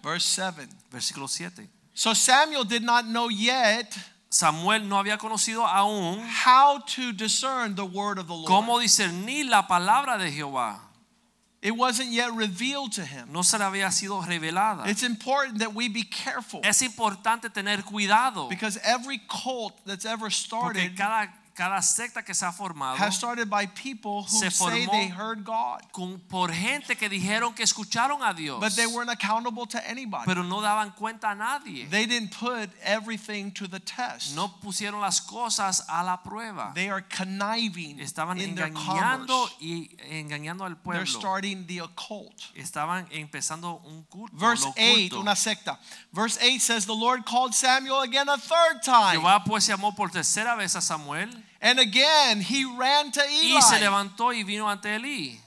[0.02, 0.68] Verse 7.
[0.90, 1.68] Versículo 7.
[1.94, 3.96] So Samuel did not know yet
[4.32, 8.48] Samuel no había conocido aún how to discern the word of the Lord.
[8.48, 10.78] cómo discernir la palabra de Jehová.
[11.60, 13.28] It wasn't yet revealed to him.
[13.30, 14.88] No se le había sido revelada.
[14.88, 20.30] It's important that we be careful Es importante tener cuidado because every cult that's ever
[20.30, 24.50] started porque cada, cada secta que se ha formado has started by people who Se
[24.50, 28.86] say they heard God, con- por gente que dijeron que escucharon a Dios, but they
[28.86, 30.24] weren't accountable to anybody.
[30.26, 31.86] pero no daban cuenta a nadie.
[31.90, 34.34] They didn't put everything to the test.
[34.34, 36.72] No pusieron las cosas a la prueba.
[36.74, 39.56] They are conniving Estaban in their engañando commerce.
[39.60, 42.34] y engañando al They're starting the occult.
[42.54, 44.36] Estaban empezando un culto.
[44.36, 45.20] Verse 8, oculto.
[45.20, 45.78] una secta.
[46.12, 49.12] Verse 8 says, The Lord called Samuel again a third time.
[49.20, 51.30] Jehová pues llamó por tercera vez a Samuel
[51.62, 53.54] And again he ran to Eli.
[53.54, 53.84] y se Eli.
[53.86, 55.38] levantó y vino ante Elí.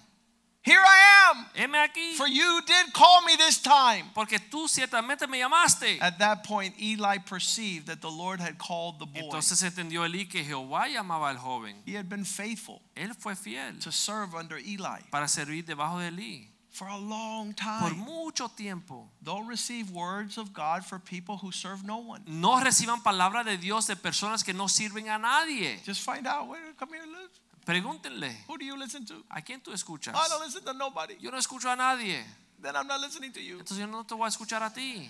[0.64, 4.06] Here I am, Heme aquí, for you did call me this time.
[4.16, 6.00] porque tú ciertamente me llamaste.
[6.02, 9.30] At that point, Eli perceived that the Lord had called the boy.
[9.30, 11.76] Entonces entendió Elí que Jehová llamaba al joven.
[11.86, 16.08] He had been faithful Él fue fiel to serve under Eli para servir debajo de
[16.08, 17.98] Elí for a long por time.
[18.06, 19.10] mucho tiempo.
[19.24, 22.22] Don't receive words of God for people who serve no one.
[22.28, 25.80] No reciban palabra de Dios de personas que no sirven a nadie.
[25.86, 26.50] Just find out.
[26.50, 27.32] Where, come here, look.
[27.66, 29.24] Pregúntenle, Who do you listen to?
[29.32, 30.14] ¿a quién tú escuchas?
[30.14, 31.16] Oh, I don't listen to nobody.
[31.20, 32.20] Yo no escucho a nadie.
[32.62, 33.58] Then I'm not listening to you.
[33.58, 35.10] Entonces yo no te voy a escuchar a ti.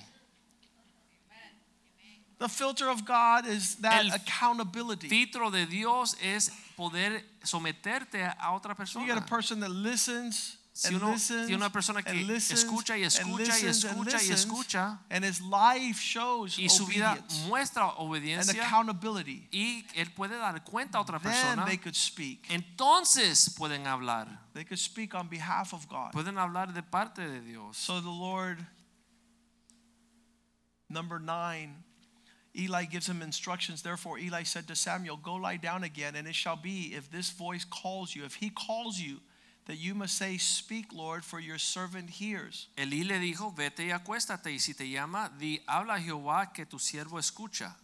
[2.37, 5.09] The filter of God is that El accountability.
[5.09, 9.05] Filtro de Dios es poder someterte a otra persona.
[9.05, 12.27] You get a person that listens Si and uno listens tiene una persona que and
[12.27, 16.67] listens escucha y and escucha y and escucha y escucha, and his life shows y
[16.67, 19.47] su vida obedience muestra and obediencia accountability.
[19.53, 22.45] y él puede dar cuenta a otra Then persona, they could speak.
[22.49, 24.27] entonces pueden hablar.
[24.53, 26.11] They could speak on behalf of God.
[26.11, 27.77] Pueden hablar de parte de Dios.
[27.77, 28.57] So the Lord,
[30.89, 31.85] number nine,
[32.53, 33.81] Eli gives him instructions.
[33.81, 37.29] Therefore, Eli said to Samuel, Go lie down again, and it shall be if this
[37.29, 39.21] voice calls you, if he calls you,
[39.67, 42.67] that you must say, Speak, Lord, for your servant hears.
[42.77, 46.77] Elí le dijo, vete y acuéstate, y si te llama, di, habla Jehová que tu
[46.77, 47.75] siervo escucha.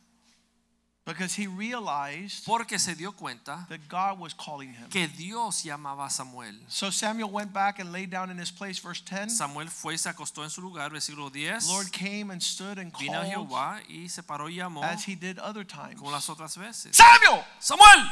[1.04, 4.88] Because he realized Porque se dio cuenta that God was calling him.
[4.92, 6.54] que Dios llamaba a Samuel.
[6.68, 9.32] So Samuel went back and lay down in his place, verse 10.
[9.32, 11.68] Samuel fue y se acostó en su lugar, versículo 10.
[11.70, 15.16] Lord came and stood and Vino called Jehová y se paró y llamó as he
[15.16, 15.98] did other times.
[15.98, 16.96] como las otras veces.
[16.96, 17.44] Samuel!
[17.60, 18.06] Samuel,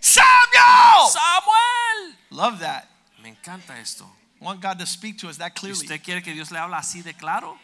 [0.00, 1.10] Samuel!
[1.10, 2.14] Samuel.
[2.30, 2.88] Love that.
[3.24, 4.04] Me encanta esto.
[4.38, 5.80] Want God to speak to us that ¿Y clearly.
[5.86, 7.58] usted quiere que Dios le hable así de claro?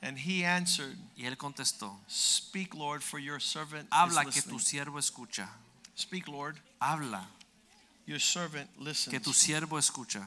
[0.00, 4.58] And he answered, Y él contestó, Speak, Lord, for your servant habla is que tu
[4.58, 5.48] siervo escucha.
[5.96, 7.26] Speak, Lord, Habla
[8.06, 9.36] your servant que tu listens.
[9.36, 10.26] siervo escucha.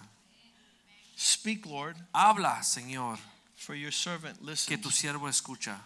[1.16, 3.18] Speak, Lord, Habla, Señor,
[3.56, 4.38] for your servant
[4.68, 4.96] que tu listens.
[4.96, 5.78] siervo escucha.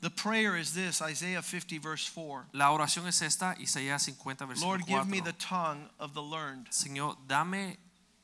[0.00, 2.46] The prayer is this Isaiah 50, verse 4.
[2.52, 4.68] La oración es esta, Isaías 50, versículo 4.
[4.68, 7.76] Lord, give me the tongue of the learned, Señor, dame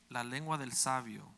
[0.09, 1.35] la lengua del sabio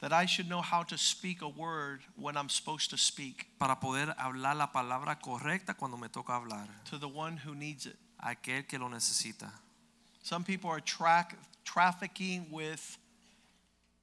[0.00, 3.76] that I should know how to speak a word when I'm supposed to speak para
[3.76, 7.96] poder hablar la palabra correcta cuando me toca hablar to the one who needs it.
[8.22, 9.50] aquel que lo necesita.
[10.22, 12.98] Some people are track, trafficking with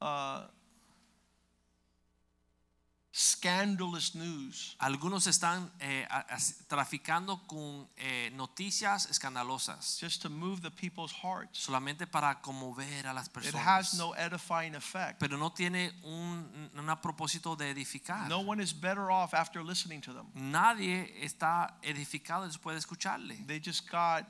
[0.01, 0.45] uh,
[3.13, 4.75] scandalous news.
[4.79, 6.07] Algunos están eh,
[6.67, 11.59] traficando con eh, noticias escandalosas just to move the people's hearts.
[11.59, 13.61] solamente para conmover a las personas.
[13.61, 15.19] It has no edifying effect.
[15.19, 18.29] pero no tiene un, un propósito de edificar.
[18.29, 20.27] No one is better off after listening to them.
[20.33, 23.35] Nadie está edificado después de escucharle.
[23.45, 24.25] They just got,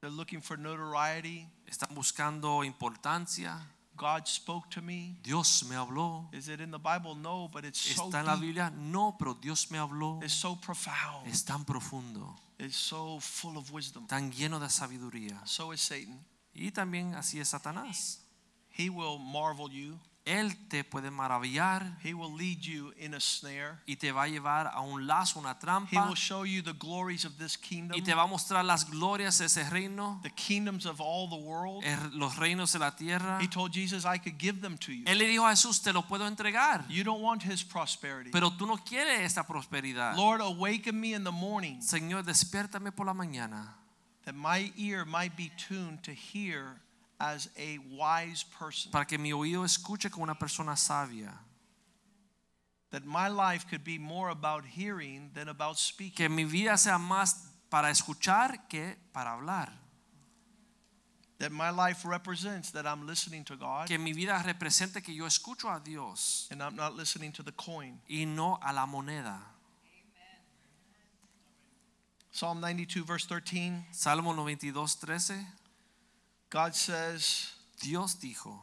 [0.00, 1.48] they're looking for notoriety.
[1.66, 3.73] Están buscando importancia.
[3.96, 5.18] God spoke to me.
[5.22, 6.28] Dios me habló.
[6.32, 7.14] Is it in the Bible?
[7.14, 8.36] No, but it's so ¿Está en la.
[8.36, 8.70] Biblia?
[8.76, 10.20] No, pero Dios me habló.
[10.22, 11.26] It's so profound.
[11.28, 14.06] Es tan profundo, It's so full of wisdom.
[14.06, 15.40] tan lleno de sabiduría.
[15.46, 16.24] So is Satan.
[16.54, 18.20] Y también así es Satanás.
[18.70, 19.98] He will marvel you.
[20.26, 23.78] Él te puede maravillar He will lead you in a snare.
[23.86, 26.06] y te va a llevar a un lazo, una He trampa.
[26.06, 29.36] will show you the glories of this kingdom, Y te va a mostrar las glorias
[29.38, 31.84] de ese reino, the kingdoms of all the world.
[31.84, 33.38] er- los reinos de la tierra.
[33.38, 35.04] He told Jesus, I could give them to you.
[35.06, 36.86] Él le dijo a Jesús, te lo puedo entregar.
[36.88, 38.30] You don't want his prosperity.
[38.30, 40.16] Pero tú no quieres esta prosperidad.
[40.16, 43.74] Lord, awaken me in the morning Señor, despiértame por la mañana
[44.24, 46.80] that my ear might be tuned to hear
[47.20, 48.90] as a wise person.
[48.90, 51.32] para que mi oído escuche como una persona sabia.
[52.90, 56.14] That my life could be more about hearing than about speaking.
[56.16, 57.34] Que mi vida sea más
[57.68, 59.72] para escuchar que para hablar.
[61.38, 65.26] That my life represents that I'm listening to God Que mi vida represente que yo
[65.26, 68.00] escucho a Dios and I'm not listening to the coin.
[68.08, 69.40] y no a la moneda.
[72.30, 75.46] Psalm 92, verse 13, Salmo 92, 13.
[76.54, 77.52] God says,
[77.82, 78.60] Dios dijo,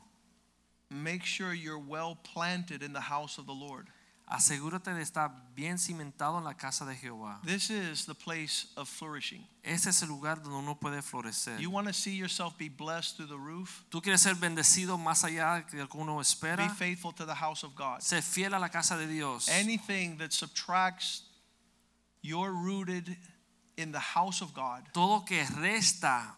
[0.89, 3.87] Make sure you're well planted in the house of the Lord.
[4.31, 7.41] asegúrate de estar bien cimentado en la casa de Jehová.
[7.43, 9.45] This is the place of flourishing.
[9.61, 11.59] Ese es el lugar donde uno puede florecer.
[11.59, 13.83] You want to see yourself be blessed through the roof?
[13.91, 16.57] Tú quieres ser bendecido más allá de lo que uno espera.
[16.57, 17.99] Be faithful to the house of God.
[17.99, 19.49] Sé fiel a la casa de Dios.
[19.49, 21.23] Anything that subtracts
[22.21, 23.17] you're rooted
[23.75, 26.37] in the house of God, Todo que resta,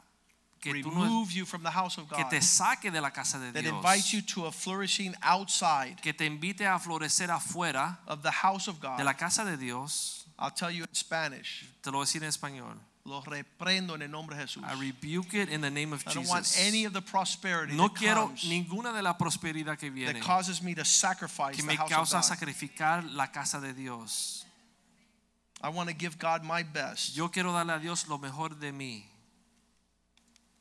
[0.72, 3.38] que, tú no- you from the house of God, que te saque de la casa
[3.40, 3.74] de that Dios.
[3.74, 8.68] invites you to a flourishing outside Que te invite a florecer afuera of the house
[8.68, 8.98] of God.
[8.98, 10.26] de la casa de Dios.
[10.40, 11.66] I'll tell you in Spanish.
[11.82, 12.78] Te lo voy a decir en español.
[13.06, 14.64] Lo reprendo en el nombre de Jesús.
[14.64, 17.90] I rebuke it in the name of I don't want any of the prosperity No
[17.90, 21.64] that quiero comes ninguna de la prosperidad que viene that causes me to sacrifice que
[21.64, 22.24] the me house of causa God.
[22.24, 24.46] sacrificar la casa de Dios.
[25.62, 27.14] I want to give God my best.
[27.16, 29.04] Yo quiero darle a Dios lo mejor de mí.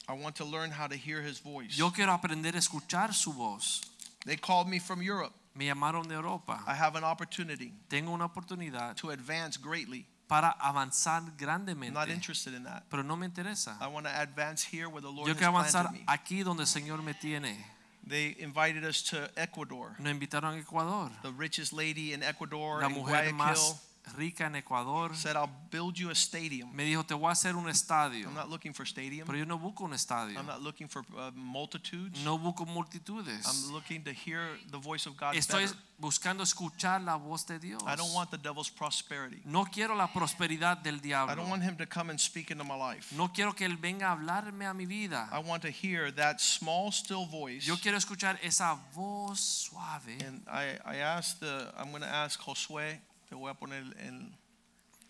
[0.08, 1.76] I want to learn how to hear his voice.
[1.76, 3.80] Yo quiero aprender a escuchar su voz.
[4.24, 5.32] They called me from Europe.
[5.54, 6.62] Me llamaron de Europa.
[6.66, 10.06] I have an opportunity Tengo una oportunidad to advance greatly.
[10.28, 12.84] para avanzar I'm not interested in that.
[12.88, 13.76] pero no me interesa.
[13.80, 16.04] I want to advance here where the Lord Yo has quiero avanzar planted me.
[16.08, 17.56] aquí donde el Señor me tiene.
[18.04, 19.94] They invited us to Ecuador.
[19.98, 21.10] Nos invitaron a Ecuador.
[21.22, 23.76] The richest lady in Ecuador, La in mujer Guayaquil, más
[24.16, 26.74] rica en Ecuador said, I'll build you a stadium.
[26.74, 28.26] me dijo, te voy a hacer un estadio.
[28.28, 29.26] I'm not looking for stadium.
[29.26, 30.36] Pero yo no busco un estadio.
[30.38, 32.22] I'm not looking for uh, multitudes.
[32.24, 33.46] No busco multitudes.
[33.46, 34.40] I'm looking to hear
[34.70, 35.76] the voice of God Estoy better.
[35.98, 37.80] buscando escuchar la voz de Dios.
[37.86, 39.40] I don't want the devil's prosperity.
[39.44, 41.44] No quiero la prosperidad del I don't diablo.
[41.48, 43.12] want him to come and speak into my life.
[43.16, 45.28] No quiero que él venga a hablarme a mi vida.
[45.32, 47.66] I want to hear that small, still voice.
[47.66, 50.18] Yo quiero escuchar esa voz suave.
[50.26, 52.98] And I, I asked the, I'm going to ask Josué,
[53.32, 54.30] te voy a poner en,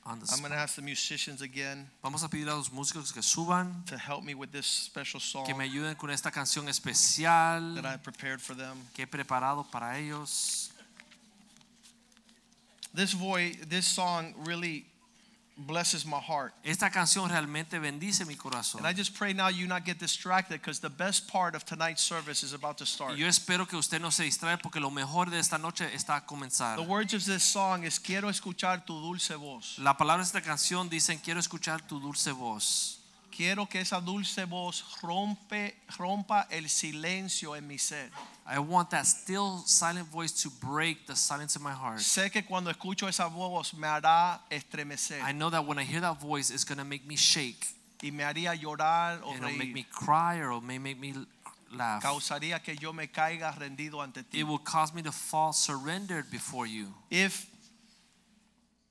[0.04, 3.12] on the I'm going to ask the musicians again Vamos a pedir a los músicos
[3.12, 6.68] que suban, to help me with this special song que me ayuden con esta canción
[6.68, 8.76] especial that I prepared for them.
[8.94, 10.70] que he preparado para ellos.
[12.94, 14.86] This voice, this song really
[15.56, 16.52] blesses my heart.
[16.64, 18.84] Esta canción realmente bendice mi corazón.
[18.84, 22.02] And I just pray now you not get distracted because the best part of tonight's
[22.02, 23.16] service is about to start.
[23.16, 26.26] Yo espero que usted no se distraiga porque lo mejor de esta noche está a
[26.26, 26.76] comenzar.
[26.76, 29.78] The words of this song is quiero escuchar tu dulce voz.
[29.78, 33.01] La palabra de esta canción dicen quiero escuchar tu dulce voz.
[33.34, 38.10] Quiero que esa dulce voz rompe, rompa el silencio en mi ser.
[38.46, 42.00] I want that still silent voice to break the silence in my heart.
[42.00, 46.00] Sé que cuando escucho esa voz me hará estremecer I know that when I hear
[46.02, 47.66] that voice, it's going to make me shake.
[48.02, 51.14] y me haría llorar o It'll make me cry or it may make me
[51.70, 52.02] laugh.
[52.02, 54.40] Causaría que yo me caiga rendido ante ti.
[54.40, 56.92] It will cause me to fall surrendered before you.
[57.10, 57.46] If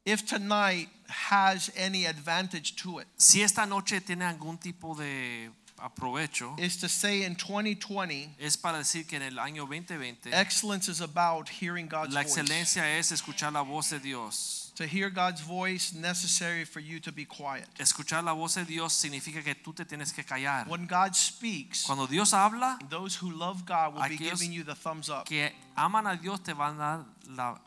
[0.06, 6.56] if tonight has any advantage to it, Si esta noche tiene algún tipo de aprovecho,
[6.60, 11.02] is to say in 2020, es para decir que en el año 2020 excellence is
[11.02, 12.38] about hearing God's la voice.
[12.39, 14.72] excelencia es escuchar la voz de Dios.
[14.76, 17.68] To hear God's voice necessary for you to be quiet.
[17.78, 20.68] Escuchar la voz de Dios significa que tú te tienes que callar.
[20.68, 24.74] When God speaks, Cuando Dios habla, those who love God will be giving you the
[24.76, 25.26] thumbs up.
[25.26, 27.60] que aman a Dios te van a dar la,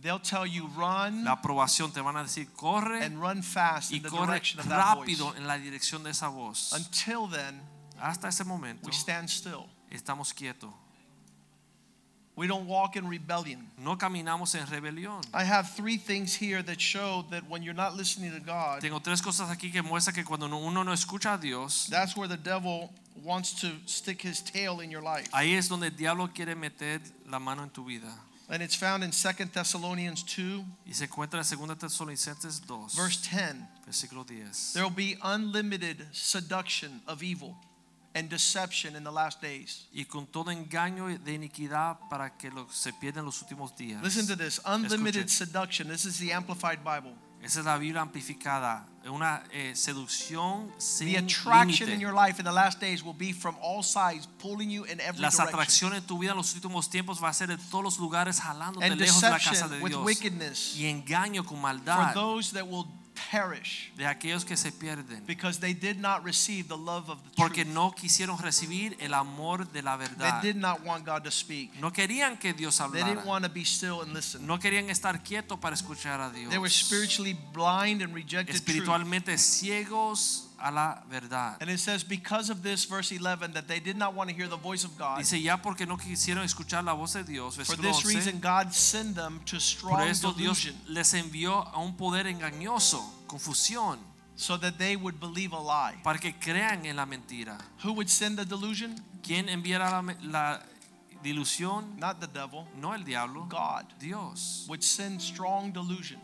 [0.00, 3.96] They'll tell you run la aprobación, te van a decir corre and run fast y
[3.96, 5.18] in the corre direction of that voice.
[5.18, 6.72] rápido en la dirección de esa voz.
[6.72, 7.60] Until then,
[8.00, 9.66] Hasta ese momento we stand still.
[9.90, 10.70] estamos quietos.
[12.36, 13.66] We don't walk in rebellion.
[13.76, 15.24] No caminamos en rebelión.
[15.34, 19.00] I have three things here that show that when you're not listening to God, Tengo
[19.00, 22.28] tres cosas aquí que muestran que cuando no- uno no escucha a Dios, that's where
[22.28, 22.92] the devil
[23.24, 25.28] wants to stick his tail in your life.
[25.32, 28.14] ahí es donde el diablo quiere meter la mano en tu vida.
[28.50, 33.20] And it's found in 2 Thessalonians 2, Y se encuentra en 2 Tesalonicenses 2, verse
[33.30, 33.68] 10.
[33.86, 34.72] versículo 10.
[34.72, 37.54] There will be unlimited seduction of evil
[38.14, 39.84] and deception in the last days.
[39.92, 44.02] Y con todo engaño de iniquidad para que se pierdan los últimos días.
[44.02, 45.28] Listen to this unlimited Escuchen.
[45.28, 45.88] seduction.
[45.88, 47.14] This is the Amplified Bible.
[47.42, 48.86] Esa es la Biblia amplificada.
[49.08, 51.94] Una eh, seducción sin The attraction límite.
[51.94, 55.00] in your life in the last days will be from all sides, pulling you in
[55.00, 55.48] every Las direction.
[55.48, 58.38] atracciones en tu vida en los últimos tiempos va a ser de todos los lugares
[58.40, 60.04] jalándote And lejos de la casa deception de with Dios.
[60.04, 62.86] wickedness Y engaño con for maldad those that will
[63.30, 65.24] perish de aquellos que se pierden.
[65.26, 67.74] because they did not receive the love of the Porque truth.
[67.74, 71.74] no quisieron recibir el amor de la verdad They did not want God to speak.
[71.80, 74.46] No querían que Dios hablara They didn't want to be still and listen.
[74.46, 76.50] No querían estar quietos para escuchar a Dios.
[76.50, 78.68] They were spiritually blind and rejected truth.
[78.68, 81.56] Espiritualmente ciegos a la verdad.
[81.60, 84.48] And it says, because of this, verse 11, that they did not want to hear
[84.48, 85.18] the voice of God.
[85.18, 87.56] Dice ya porque no quisieron escuchar la voz de Dios.
[87.56, 91.96] For this reason, God sent them to Por strong esto Dios les envió a un
[91.96, 93.98] poder engañoso, confusión,
[94.36, 95.96] so that they would believe a lie.
[96.02, 97.58] para que crean en la mentira.
[97.84, 98.96] Who would send the delusion?
[99.22, 100.60] ¿Quién enviará la, la
[101.22, 101.98] dilusión?
[101.98, 102.66] Not the devil.
[102.80, 104.66] No el diablo, God Dios.
[104.68, 106.20] would send strong delusion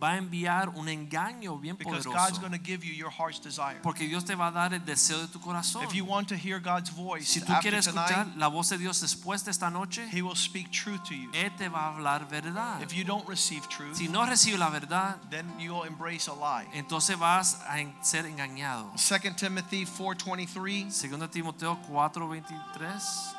[0.00, 2.40] Va a enviar un engaño bien because God's poderoso.
[2.40, 3.78] going to give you your heart's desire.
[3.82, 5.82] Porque Dios te va a dar el deseo de tu corazón.
[5.84, 8.70] If you want to hear God's voice Si tú after quieres escuchar tonight, la voz
[8.70, 11.30] de Dios después de esta noche, He will speak truth to you.
[11.32, 12.80] Él te va a hablar verdad.
[12.82, 16.66] If you don't receive truth, Si no recibes la verdad, then you'll embrace a lie.
[16.72, 18.90] entonces vas a en- ser engañado.
[18.96, 23.34] 2 Timothy 4:23 Segundo Timoteo 4:23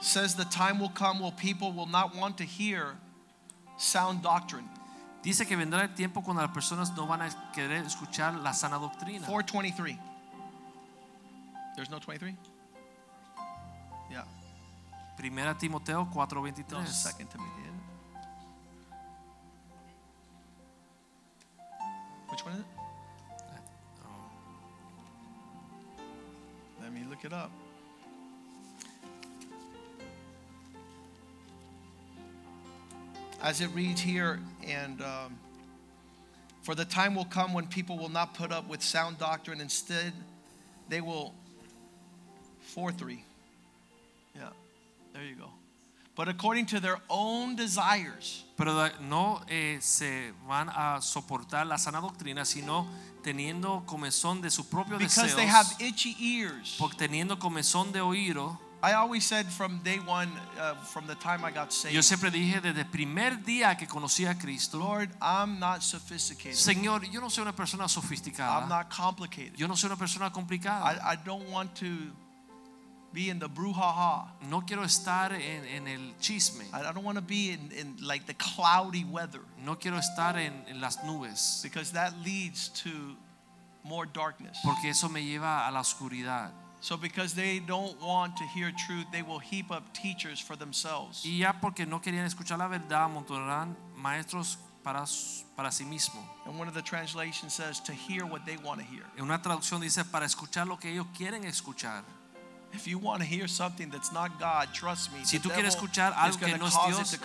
[0.00, 2.96] says the time will come when people will not want to hear
[3.78, 4.68] sound doctrine.
[5.24, 8.76] Dice que vendrá el tiempo cuando las personas no van a querer escuchar la sana
[8.76, 9.26] doctrina.
[9.26, 9.98] 423.
[11.74, 12.36] There's no 23?
[14.10, 14.24] Yeah.
[15.16, 16.86] Primera Timoteo No, 4:23.
[16.86, 17.62] second Timothy.
[22.30, 22.66] Which one is it?
[26.82, 27.50] Let me look it up.
[33.44, 35.38] As it reads here, and um,
[36.62, 39.60] for the time will come when people will not put up with sound doctrine.
[39.60, 40.14] Instead,
[40.88, 41.34] they will.
[42.62, 43.22] 4 3.
[44.34, 44.48] Yeah,
[45.12, 45.50] there you go.
[46.16, 48.44] but according to their own desires.
[48.56, 52.86] Pero no eh, se van a soportar la sana doctrina, sino
[53.22, 56.76] teniendo comezón de su propio Because they have itchy ears.
[56.78, 58.58] porque teniendo comezón de oído.
[58.84, 60.28] I always said from day one,
[60.60, 63.86] uh, from the time I got saved, Yo siempre dije desde el primer día que
[63.86, 66.54] conocí a Cristo, Lord, I'm not sophisticated.
[66.58, 69.56] Señor, yo no soy una persona I'm sofisticada, not complicated.
[69.56, 70.84] yo no soy una persona complicada.
[70.84, 72.12] I, I don't want to
[73.14, 74.26] be in the brouhaha.
[74.50, 77.96] No quiero estar en, en el chisme, I I don't want to be in, in
[78.02, 83.16] like the cloudy weather no quiero estar en, en las nubes, because that leads to
[83.82, 84.58] more darkness.
[84.62, 86.50] porque eso me lleva a la oscuridad.
[86.84, 91.24] So because they don't want to hear truth, they will heap up teachers for themselves.
[91.24, 95.06] Y ya porque no querían escuchar la verdad, amontonarán maestros para,
[95.56, 96.22] para sí mismo.
[96.44, 99.04] And one of the translations says to hear what they want to hear.
[99.16, 102.02] En una traducción dice para escuchar lo que ellos quieren escuchar.
[102.74, 106.12] If you want to hear something that's not God, trust me, Si tú quieres escuchar
[106.14, 107.18] algo que no es Dios.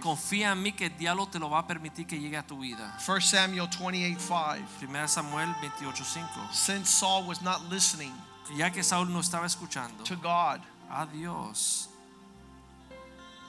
[0.00, 2.60] Confía en mí que el diablo te lo va a permitir que llegue a tu
[2.60, 2.96] vida.
[3.04, 4.62] 1 Samuel 28:5.
[4.80, 6.52] 1 Samuel 28:5.
[6.52, 8.12] Since Saul was not listening
[8.56, 11.88] Ya que Saúl no estaba escuchando to God, a Dios,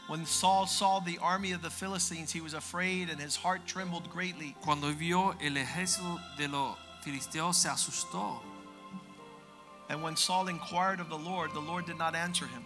[0.07, 4.09] when Saul saw the army of the Philistines, he was afraid and his heart trembled
[4.09, 4.55] greatly.
[4.61, 8.39] cuando vio el ejército de los filisteos se asustó.
[9.89, 12.63] And when Saul inquired of the Lord, the Lord did not answer him.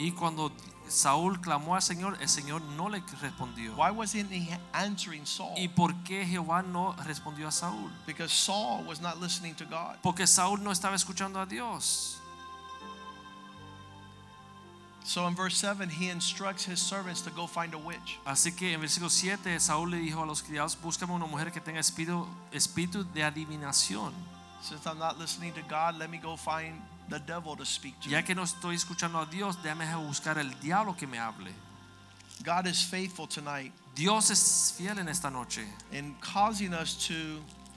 [0.00, 0.50] Y cuando
[0.88, 3.74] Saúl clamó al Señor, el Señor no le respondió.
[3.76, 5.54] Why wasn't he answering Saul?
[5.58, 7.90] ¿Y por qué Jehová no respondió a Saúl?
[8.06, 9.98] Because Saul was not listening to God.
[10.02, 12.16] Porque Saúl no estaba escuchando a Dios.
[15.04, 18.18] So in verse 7, he instructs his servants to go find a witch.
[18.24, 21.60] Así que en versículo 7 Saúl le dijo a los criados, búscame una mujer que
[21.60, 24.14] tenga espíritu, espíritu de adivinación.
[24.62, 26.80] Since I'm not listening to God, let me go find
[27.10, 28.08] the devil to speak to.
[28.08, 31.52] Ya que no estoy escuchando a Dios, déjame buscar el diablo que me hable.
[32.42, 37.14] God is faithful tonight Dios es fiel en esta noche in causing us to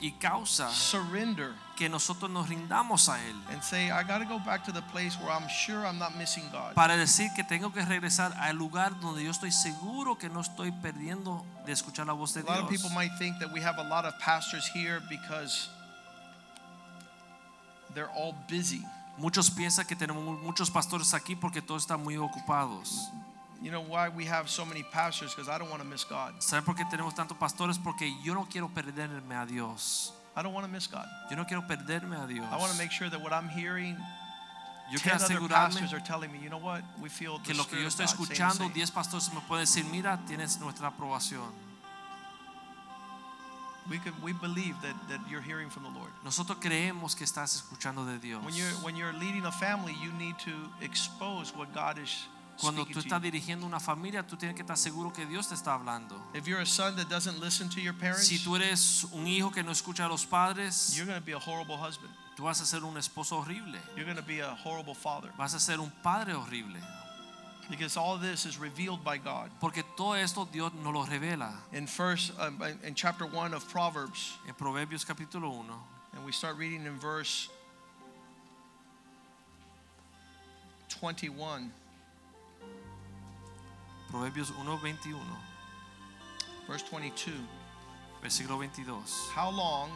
[0.00, 3.36] y causa surrender que nosotros nos rindamos a Él.
[3.50, 6.16] and say, I got to go back to the place where I'm sure I'm not
[6.16, 6.74] missing God.
[6.74, 10.72] Para decir que tengo que regresar al lugar donde yo estoy seguro que no estoy
[10.72, 12.82] perdiendo de escuchar la voz de A lot of Dios.
[12.82, 15.68] people might think that we have a lot of pastors here because
[17.94, 18.84] they're all busy.
[19.16, 23.10] Muchos piensan que tenemos muchos pastores aquí porque todos están muy ocupados.
[23.62, 25.34] You know why we have so many pastors?
[25.34, 26.34] Because I don't want to miss God.
[26.40, 27.78] ¿Saben por qué tenemos tantos pastores?
[27.78, 30.12] Porque yo no quiero perderme a Dios.
[30.36, 31.06] I don't want to miss God.
[31.30, 32.46] Yo no quiero perderme a Dios.
[32.52, 33.96] I want to make sure that what I'm hearing,
[34.90, 36.82] Yo 10 quiero asegurarme pastors are telling me, you know what?
[37.00, 38.74] We feel the que lo que yo estoy escuchando, same.
[38.74, 41.50] 10 pastores me pueden decir, mira, tienes nuestra aprobación.
[43.90, 46.10] We could, we believe that, that you're hearing from the Lord.
[46.24, 48.42] Nosotros creemos que estás escuchando de Dios.
[48.44, 52.26] When you're when you're leading a family, you need to expose what God is
[52.60, 55.74] Cuando tú estás dirigiendo una familia, tú tienes que estar seguro que Dios te está
[55.74, 56.20] hablando.
[56.34, 59.50] If you're a son that doesn't listen to your parents, Si tú eres un hijo
[59.50, 62.10] que no escucha a los padres, you're going to be a horrible husband.
[62.36, 63.78] tú vas a ser un esposo horrible.
[63.96, 66.80] You're going to be a horrible father Vas a ser un padre horrible.
[67.70, 69.50] Because all this is revealed by God.
[69.60, 71.52] Porque todo esto Dios nos lo revela.
[71.72, 75.66] In first um, in chapter 1 of Proverbs, En Proverbios capítulo 1,
[76.14, 77.48] and we start reading in verse
[80.88, 81.72] 21.
[84.10, 85.20] Proverbios 1, 21,
[86.68, 87.32] Verse 22.
[88.22, 89.28] versículo 22.
[89.34, 89.90] How long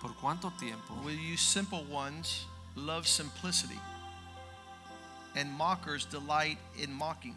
[0.00, 2.46] ¿Por cuánto tiempo will you simple ones
[2.76, 3.78] love simplicity
[5.34, 7.36] and mockers delight in mocking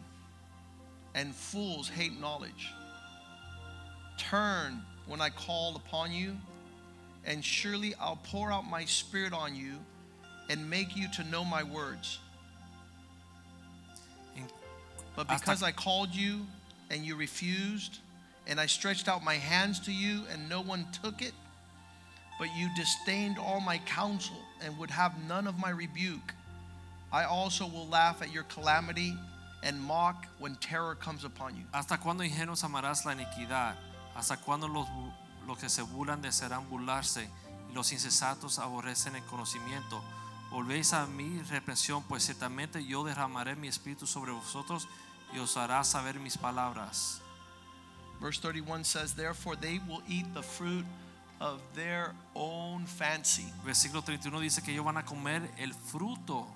[1.15, 2.71] and fools hate knowledge?
[4.17, 6.37] Turn when I call upon you
[7.25, 9.75] and surely I'll pour out my spirit on you
[10.49, 12.19] and make you to know my words.
[15.15, 16.45] But because I called you
[16.89, 17.99] and you refused,
[18.47, 21.33] and I stretched out my hands to you and no one took it,
[22.39, 26.33] but you disdained all my counsel and would have none of my rebuke,
[27.11, 29.17] I also will laugh at your calamity
[29.63, 31.63] and mock when terror comes upon you.
[31.73, 33.75] ¿Hasta cuándo ingenuos amarás la iniquidad?
[34.15, 34.87] ¿Hasta cuándo los,
[35.45, 37.29] los que se burlan desearán burlarse
[37.69, 40.01] y los insensatos aborrecen el conocimiento?
[40.51, 44.87] Volvéis a mi reprensión, pues ciertamente yo derramaré mi espíritu sobre vosotros
[45.33, 47.21] y os hará saber mis palabras.
[48.21, 50.85] Verse 31 says, Therefore they will eat the fruit
[51.39, 53.51] of their own fancy.
[53.65, 56.47] Versículo 31 dice que ellos van a comer el fruto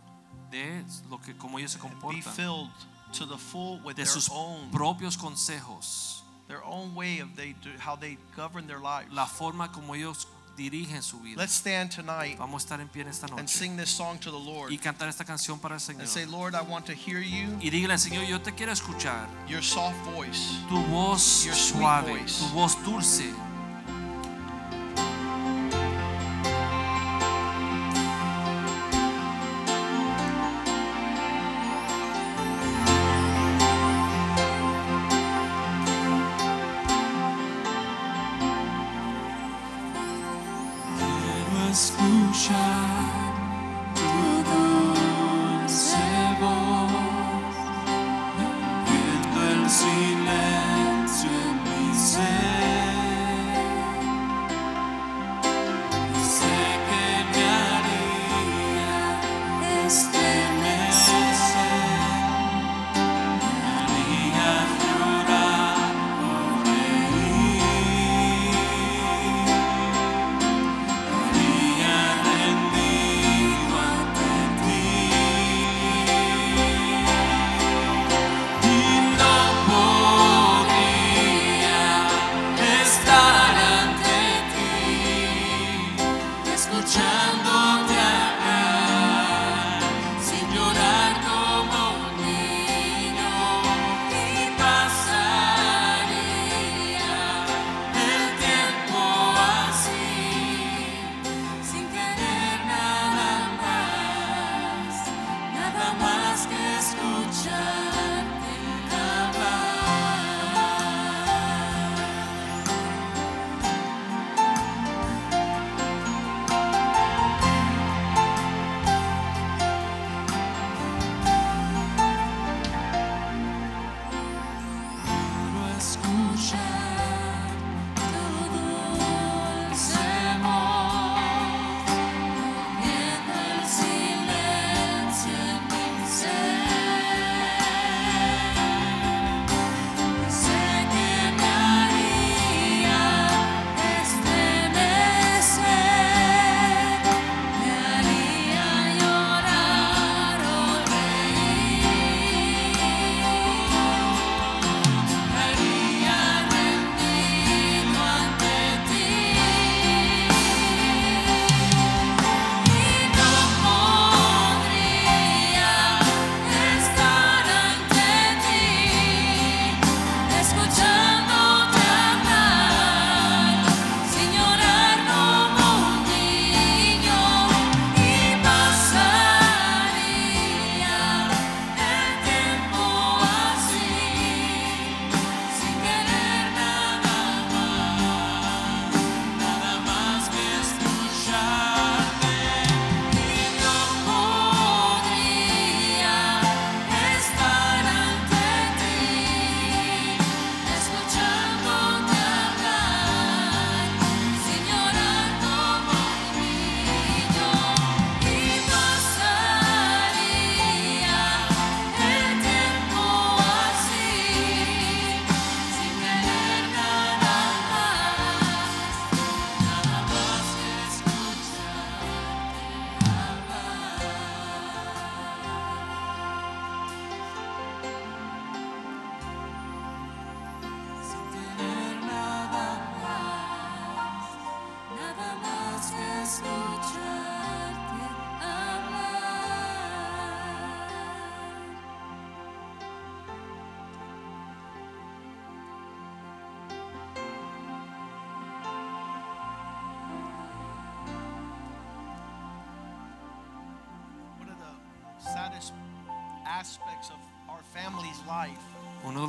[0.51, 2.69] de lo que como ellos se Be filled
[3.13, 7.53] to the full with de their sus own, propios consejos, their own way of they
[7.61, 9.11] do, how they govern their lives.
[9.13, 10.27] la forma como ellos
[10.57, 11.37] dirige en su vida.
[11.41, 14.31] Let's stand tonight Vamos a estar en pie en esta and sing this song to
[14.31, 16.01] the Lord y cantar esta canción para el Señor.
[16.01, 19.27] and say, Lord, I want to hear you, Y dígale, Señor, yo te quiero escuchar.
[19.47, 20.57] your soft voice.
[20.69, 22.39] Tu voz Your suave, voice.
[22.39, 23.33] tu voz dulce.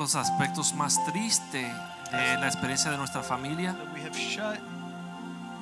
[0.07, 1.67] Los aspectos más tristes
[2.13, 3.75] de la experiencia de nuestra familia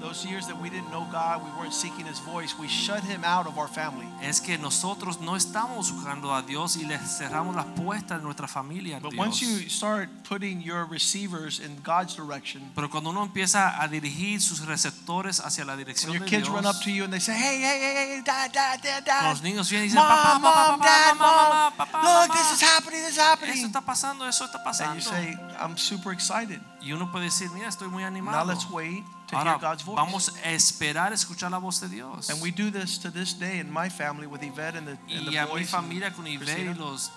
[0.04, 3.24] those years that we didn't know God, we weren't seeking His voice, we shut Him
[3.24, 4.06] out of our family.
[4.22, 8.46] es que nosotros no estamos buscando a Dios y le cerramos las puertas de nuestra
[8.46, 9.26] familia But Dios.
[9.26, 14.40] once you start putting your receivers in God's direction, Pero cuando uno empieza a dirigir
[14.42, 17.04] sus receptores hacia la dirección when dirección your de kids Dios, run up to you
[17.04, 19.88] and they say, "Hey, hey, hey, hey, dad, dad, dad, dad, los niños vienen y
[19.90, 23.18] dicen, papá, mom, papá, mom, papá, mamá, mom, papá, look, this is happening, this is
[23.18, 24.92] Eso está pasando, eso está pasando.
[24.92, 28.68] and you say, "I'm super excited." Y uno puede decir, mira, estoy muy Now let's
[28.70, 29.96] wait to Ahora hear God's voice.
[29.96, 32.28] vamos a esperar escuchar la voz de Dios.
[32.28, 35.28] And we do this to this day in my family with Yvette and the, and
[35.28, 36.72] Y the a mi familia con Christina.
[36.72, 37.10] y los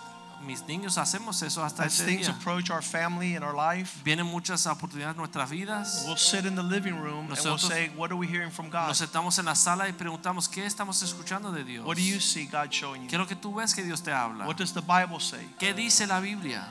[0.46, 2.36] mis niños hacemos eso hasta As este things día.
[2.36, 6.04] approach our family and our life, Vienen muchas oportunidades en nuestras vidas.
[6.06, 8.88] we'll sit in the living room and we'll say, What are we hearing from God?
[8.88, 11.86] Nos sentamos en la sala y preguntamos qué estamos escuchando de Dios.
[11.86, 13.10] What do you see God showing you?
[13.10, 14.46] ¿Qué es lo que tú ves que Dios te habla?
[14.46, 15.46] What does the Bible say?
[15.60, 16.66] ¿Qué dice la Biblia?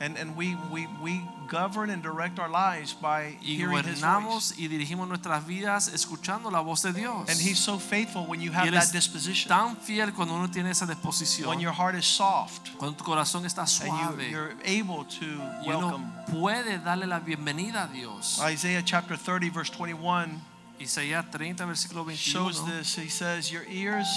[0.00, 1.20] And, and we, we, we
[1.52, 4.54] govern and direct our lives by Y hearing His voice.
[4.58, 7.28] y dirigimos nuestras vidas escuchando la voz de Dios.
[7.28, 9.48] And He's so faithful when you have that disposition.
[9.50, 11.46] tan fiel cuando uno tiene esa disposición.
[11.48, 14.30] When your heart is soft Cuando tu corazón está and you, suave.
[14.30, 15.26] you're able to
[15.66, 16.12] Y uno welcome.
[16.32, 18.40] puede darle la bienvenida a Dios.
[18.42, 20.40] Isaiah chapter 30, verse 21
[20.80, 22.16] Isaías 30, versículo 21.
[22.16, 22.96] shows this.
[22.96, 24.08] He says, Your ears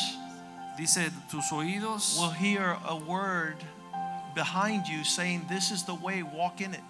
[0.77, 3.55] Dice, tus oídos will hear a word
[4.33, 6.81] behind you saying, This is the way, walk in it.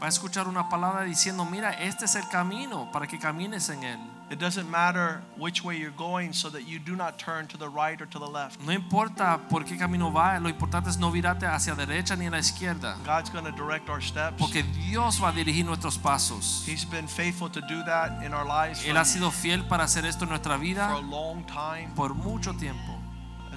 [0.00, 3.84] Va a escuchar una palabra diciendo, mira, este es el camino para que camines en
[3.84, 4.00] él.
[4.30, 7.68] It doesn't matter which way you're going so that you do not turn to the
[7.68, 8.60] right or to the left.
[8.60, 12.30] No importa por qué camino va, lo importante es no virarte hacia derecha ni a
[12.30, 12.96] la izquierda.
[13.04, 14.36] God's going to direct our steps.
[14.38, 16.62] Porque Dios va a dirigir nuestros pasos.
[16.64, 20.04] He's been faithful to do that in our lives Él ha sido fiel para hacer
[20.06, 21.90] esto en nuestra for a vida long time.
[21.96, 22.99] por mucho tiempo.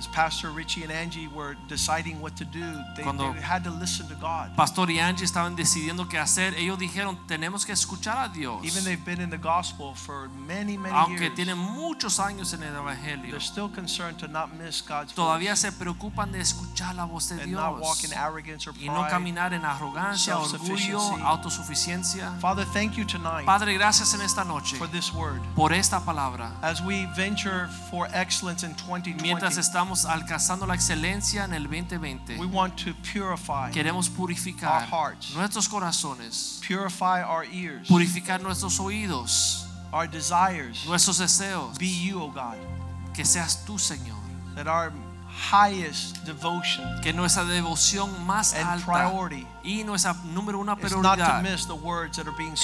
[0.03, 2.59] As Pastor Richie and Angie were deciding what to do,
[2.97, 4.53] they, Cuando- they had to listen to God.
[4.57, 6.53] Pastor y Angie estaban decidiendo qué hacer.
[6.55, 8.59] Ellos dijeron, tenemos que escuchar a Dios.
[8.65, 11.35] Even they've been in the gospel for many, many Aunque years.
[11.35, 15.61] tienen muchos años en el Evangelio, They're still concerned to not miss God's todavía voice
[15.61, 18.19] se preocupan de escuchar la voz de and not walk in Dios.
[18.19, 19.09] arrogance or Y no pride.
[19.09, 20.49] caminar en arrogancia, orgullo,
[20.99, 21.21] self-sufficiency.
[21.23, 22.37] autosuficiencia.
[22.41, 25.39] Father, thank you tonight Padre, gracias en esta noche for this word.
[25.55, 26.51] por esta palabra.
[26.61, 32.37] As we venture for excellence in 2020, Mientras estamos alcanzando la excelencia en el 2020,
[32.37, 35.33] we want to purify, queremos purificar Our hearts.
[35.35, 40.85] nuestros corazones, purify our ears, purificar nuestros oídos, our desires.
[40.85, 41.77] nuestros deseos.
[41.77, 42.57] Be you, O God,
[43.13, 44.17] Que seas tú, Señor.
[44.55, 44.91] that our
[45.51, 51.43] highest devotion Que nuestra devoción más alta priority y nuestra número una prioridad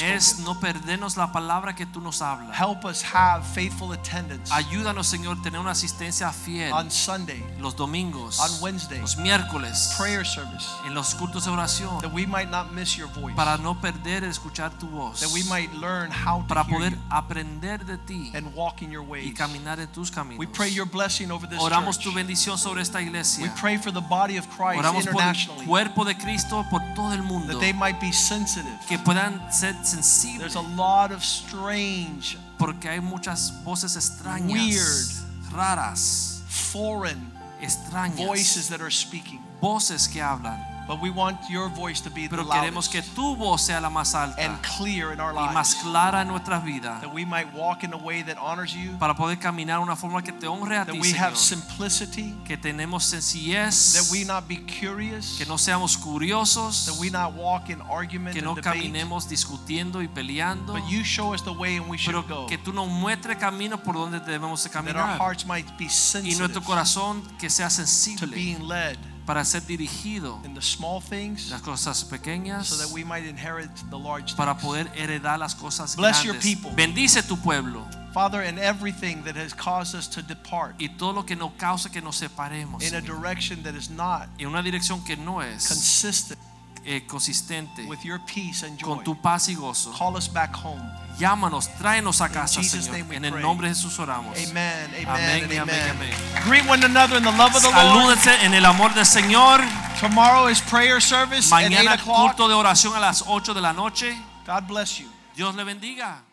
[0.02, 2.60] es no perdernos la palabra que tú nos hablas.
[2.60, 8.40] Help us have faithful attendance Ayúdanos, Señor, tener una asistencia fiel on Sunday, los domingos,
[8.40, 12.72] on Wednesday, los miércoles, prayer service, en los cultos de oración, that we might not
[12.74, 16.48] miss your voice, para no perder escuchar tu voz, that we might learn how to
[16.48, 20.40] para poder you aprender de ti and walk in your y caminar en tus caminos.
[20.40, 22.06] We pray your blessing over this Oramos church.
[22.06, 26.06] tu bendición sobre esta We pray for the body of Christ Oramos por el cuerpo
[26.06, 28.72] de Cristo por todo el mundo, that they might be sensitive.
[28.88, 30.40] que puedan ser sensibles.
[30.40, 35.53] There's a lot of strange, porque hay muchas voces extrañas, Weird.
[35.53, 37.31] raras, foreign
[37.61, 39.40] extrañas, voices that are speaking.
[39.61, 40.60] voces que hablan.
[40.90, 44.16] But we want your voice to be the queremos que tu voz sea la más
[44.16, 47.45] alta and clear in our y más lives, clara en nuestras vidas, that we might
[47.53, 50.78] walk in a way that honors you, para poder caminar una forma que te honre
[50.78, 55.60] a that ti, we have simplicity, Que tenemos that we not be curious, que no
[55.60, 60.82] seamos that we not walk in argument que and no debate, discutiendo y peleando, but
[60.90, 63.78] you show us the way in we should pero go, que tú nos muestres camino
[63.78, 67.70] por donde debemos de that our hearts might be y sensitive nuestro corazón que sea
[67.70, 68.98] to being led
[69.30, 73.69] para ser dirigido in the small things las cosas pequeñas so that we might inherit
[73.91, 74.64] the large para things.
[74.65, 76.72] poder heredar las cosas Bless your people.
[76.72, 81.26] Bendice tu pueblo Father, in everything that has caused us to depart y todo lo
[81.27, 85.06] que nos causa que nos separemos in a direction that is not en una dirección
[85.06, 86.39] que no es consistent
[86.84, 89.91] eh, consistente with your peace and con joy, tu paz y gozo.
[89.97, 90.81] call us back home.
[91.19, 93.11] Llámanos, tráenos a casa, Señor.
[93.11, 94.38] En el nombre de Jesús oramos.
[94.38, 96.14] Amen, amen, Amén amén.
[96.45, 98.18] Greet one another in the love of the Lord.
[98.41, 99.61] En el amor del Señor.
[99.99, 103.73] Tomorrow is prayer service at 8 Mañana culto de oración a las 8 de la
[103.73, 104.18] noche.
[104.45, 105.10] God bless you.
[105.35, 106.28] Dios le bendiga.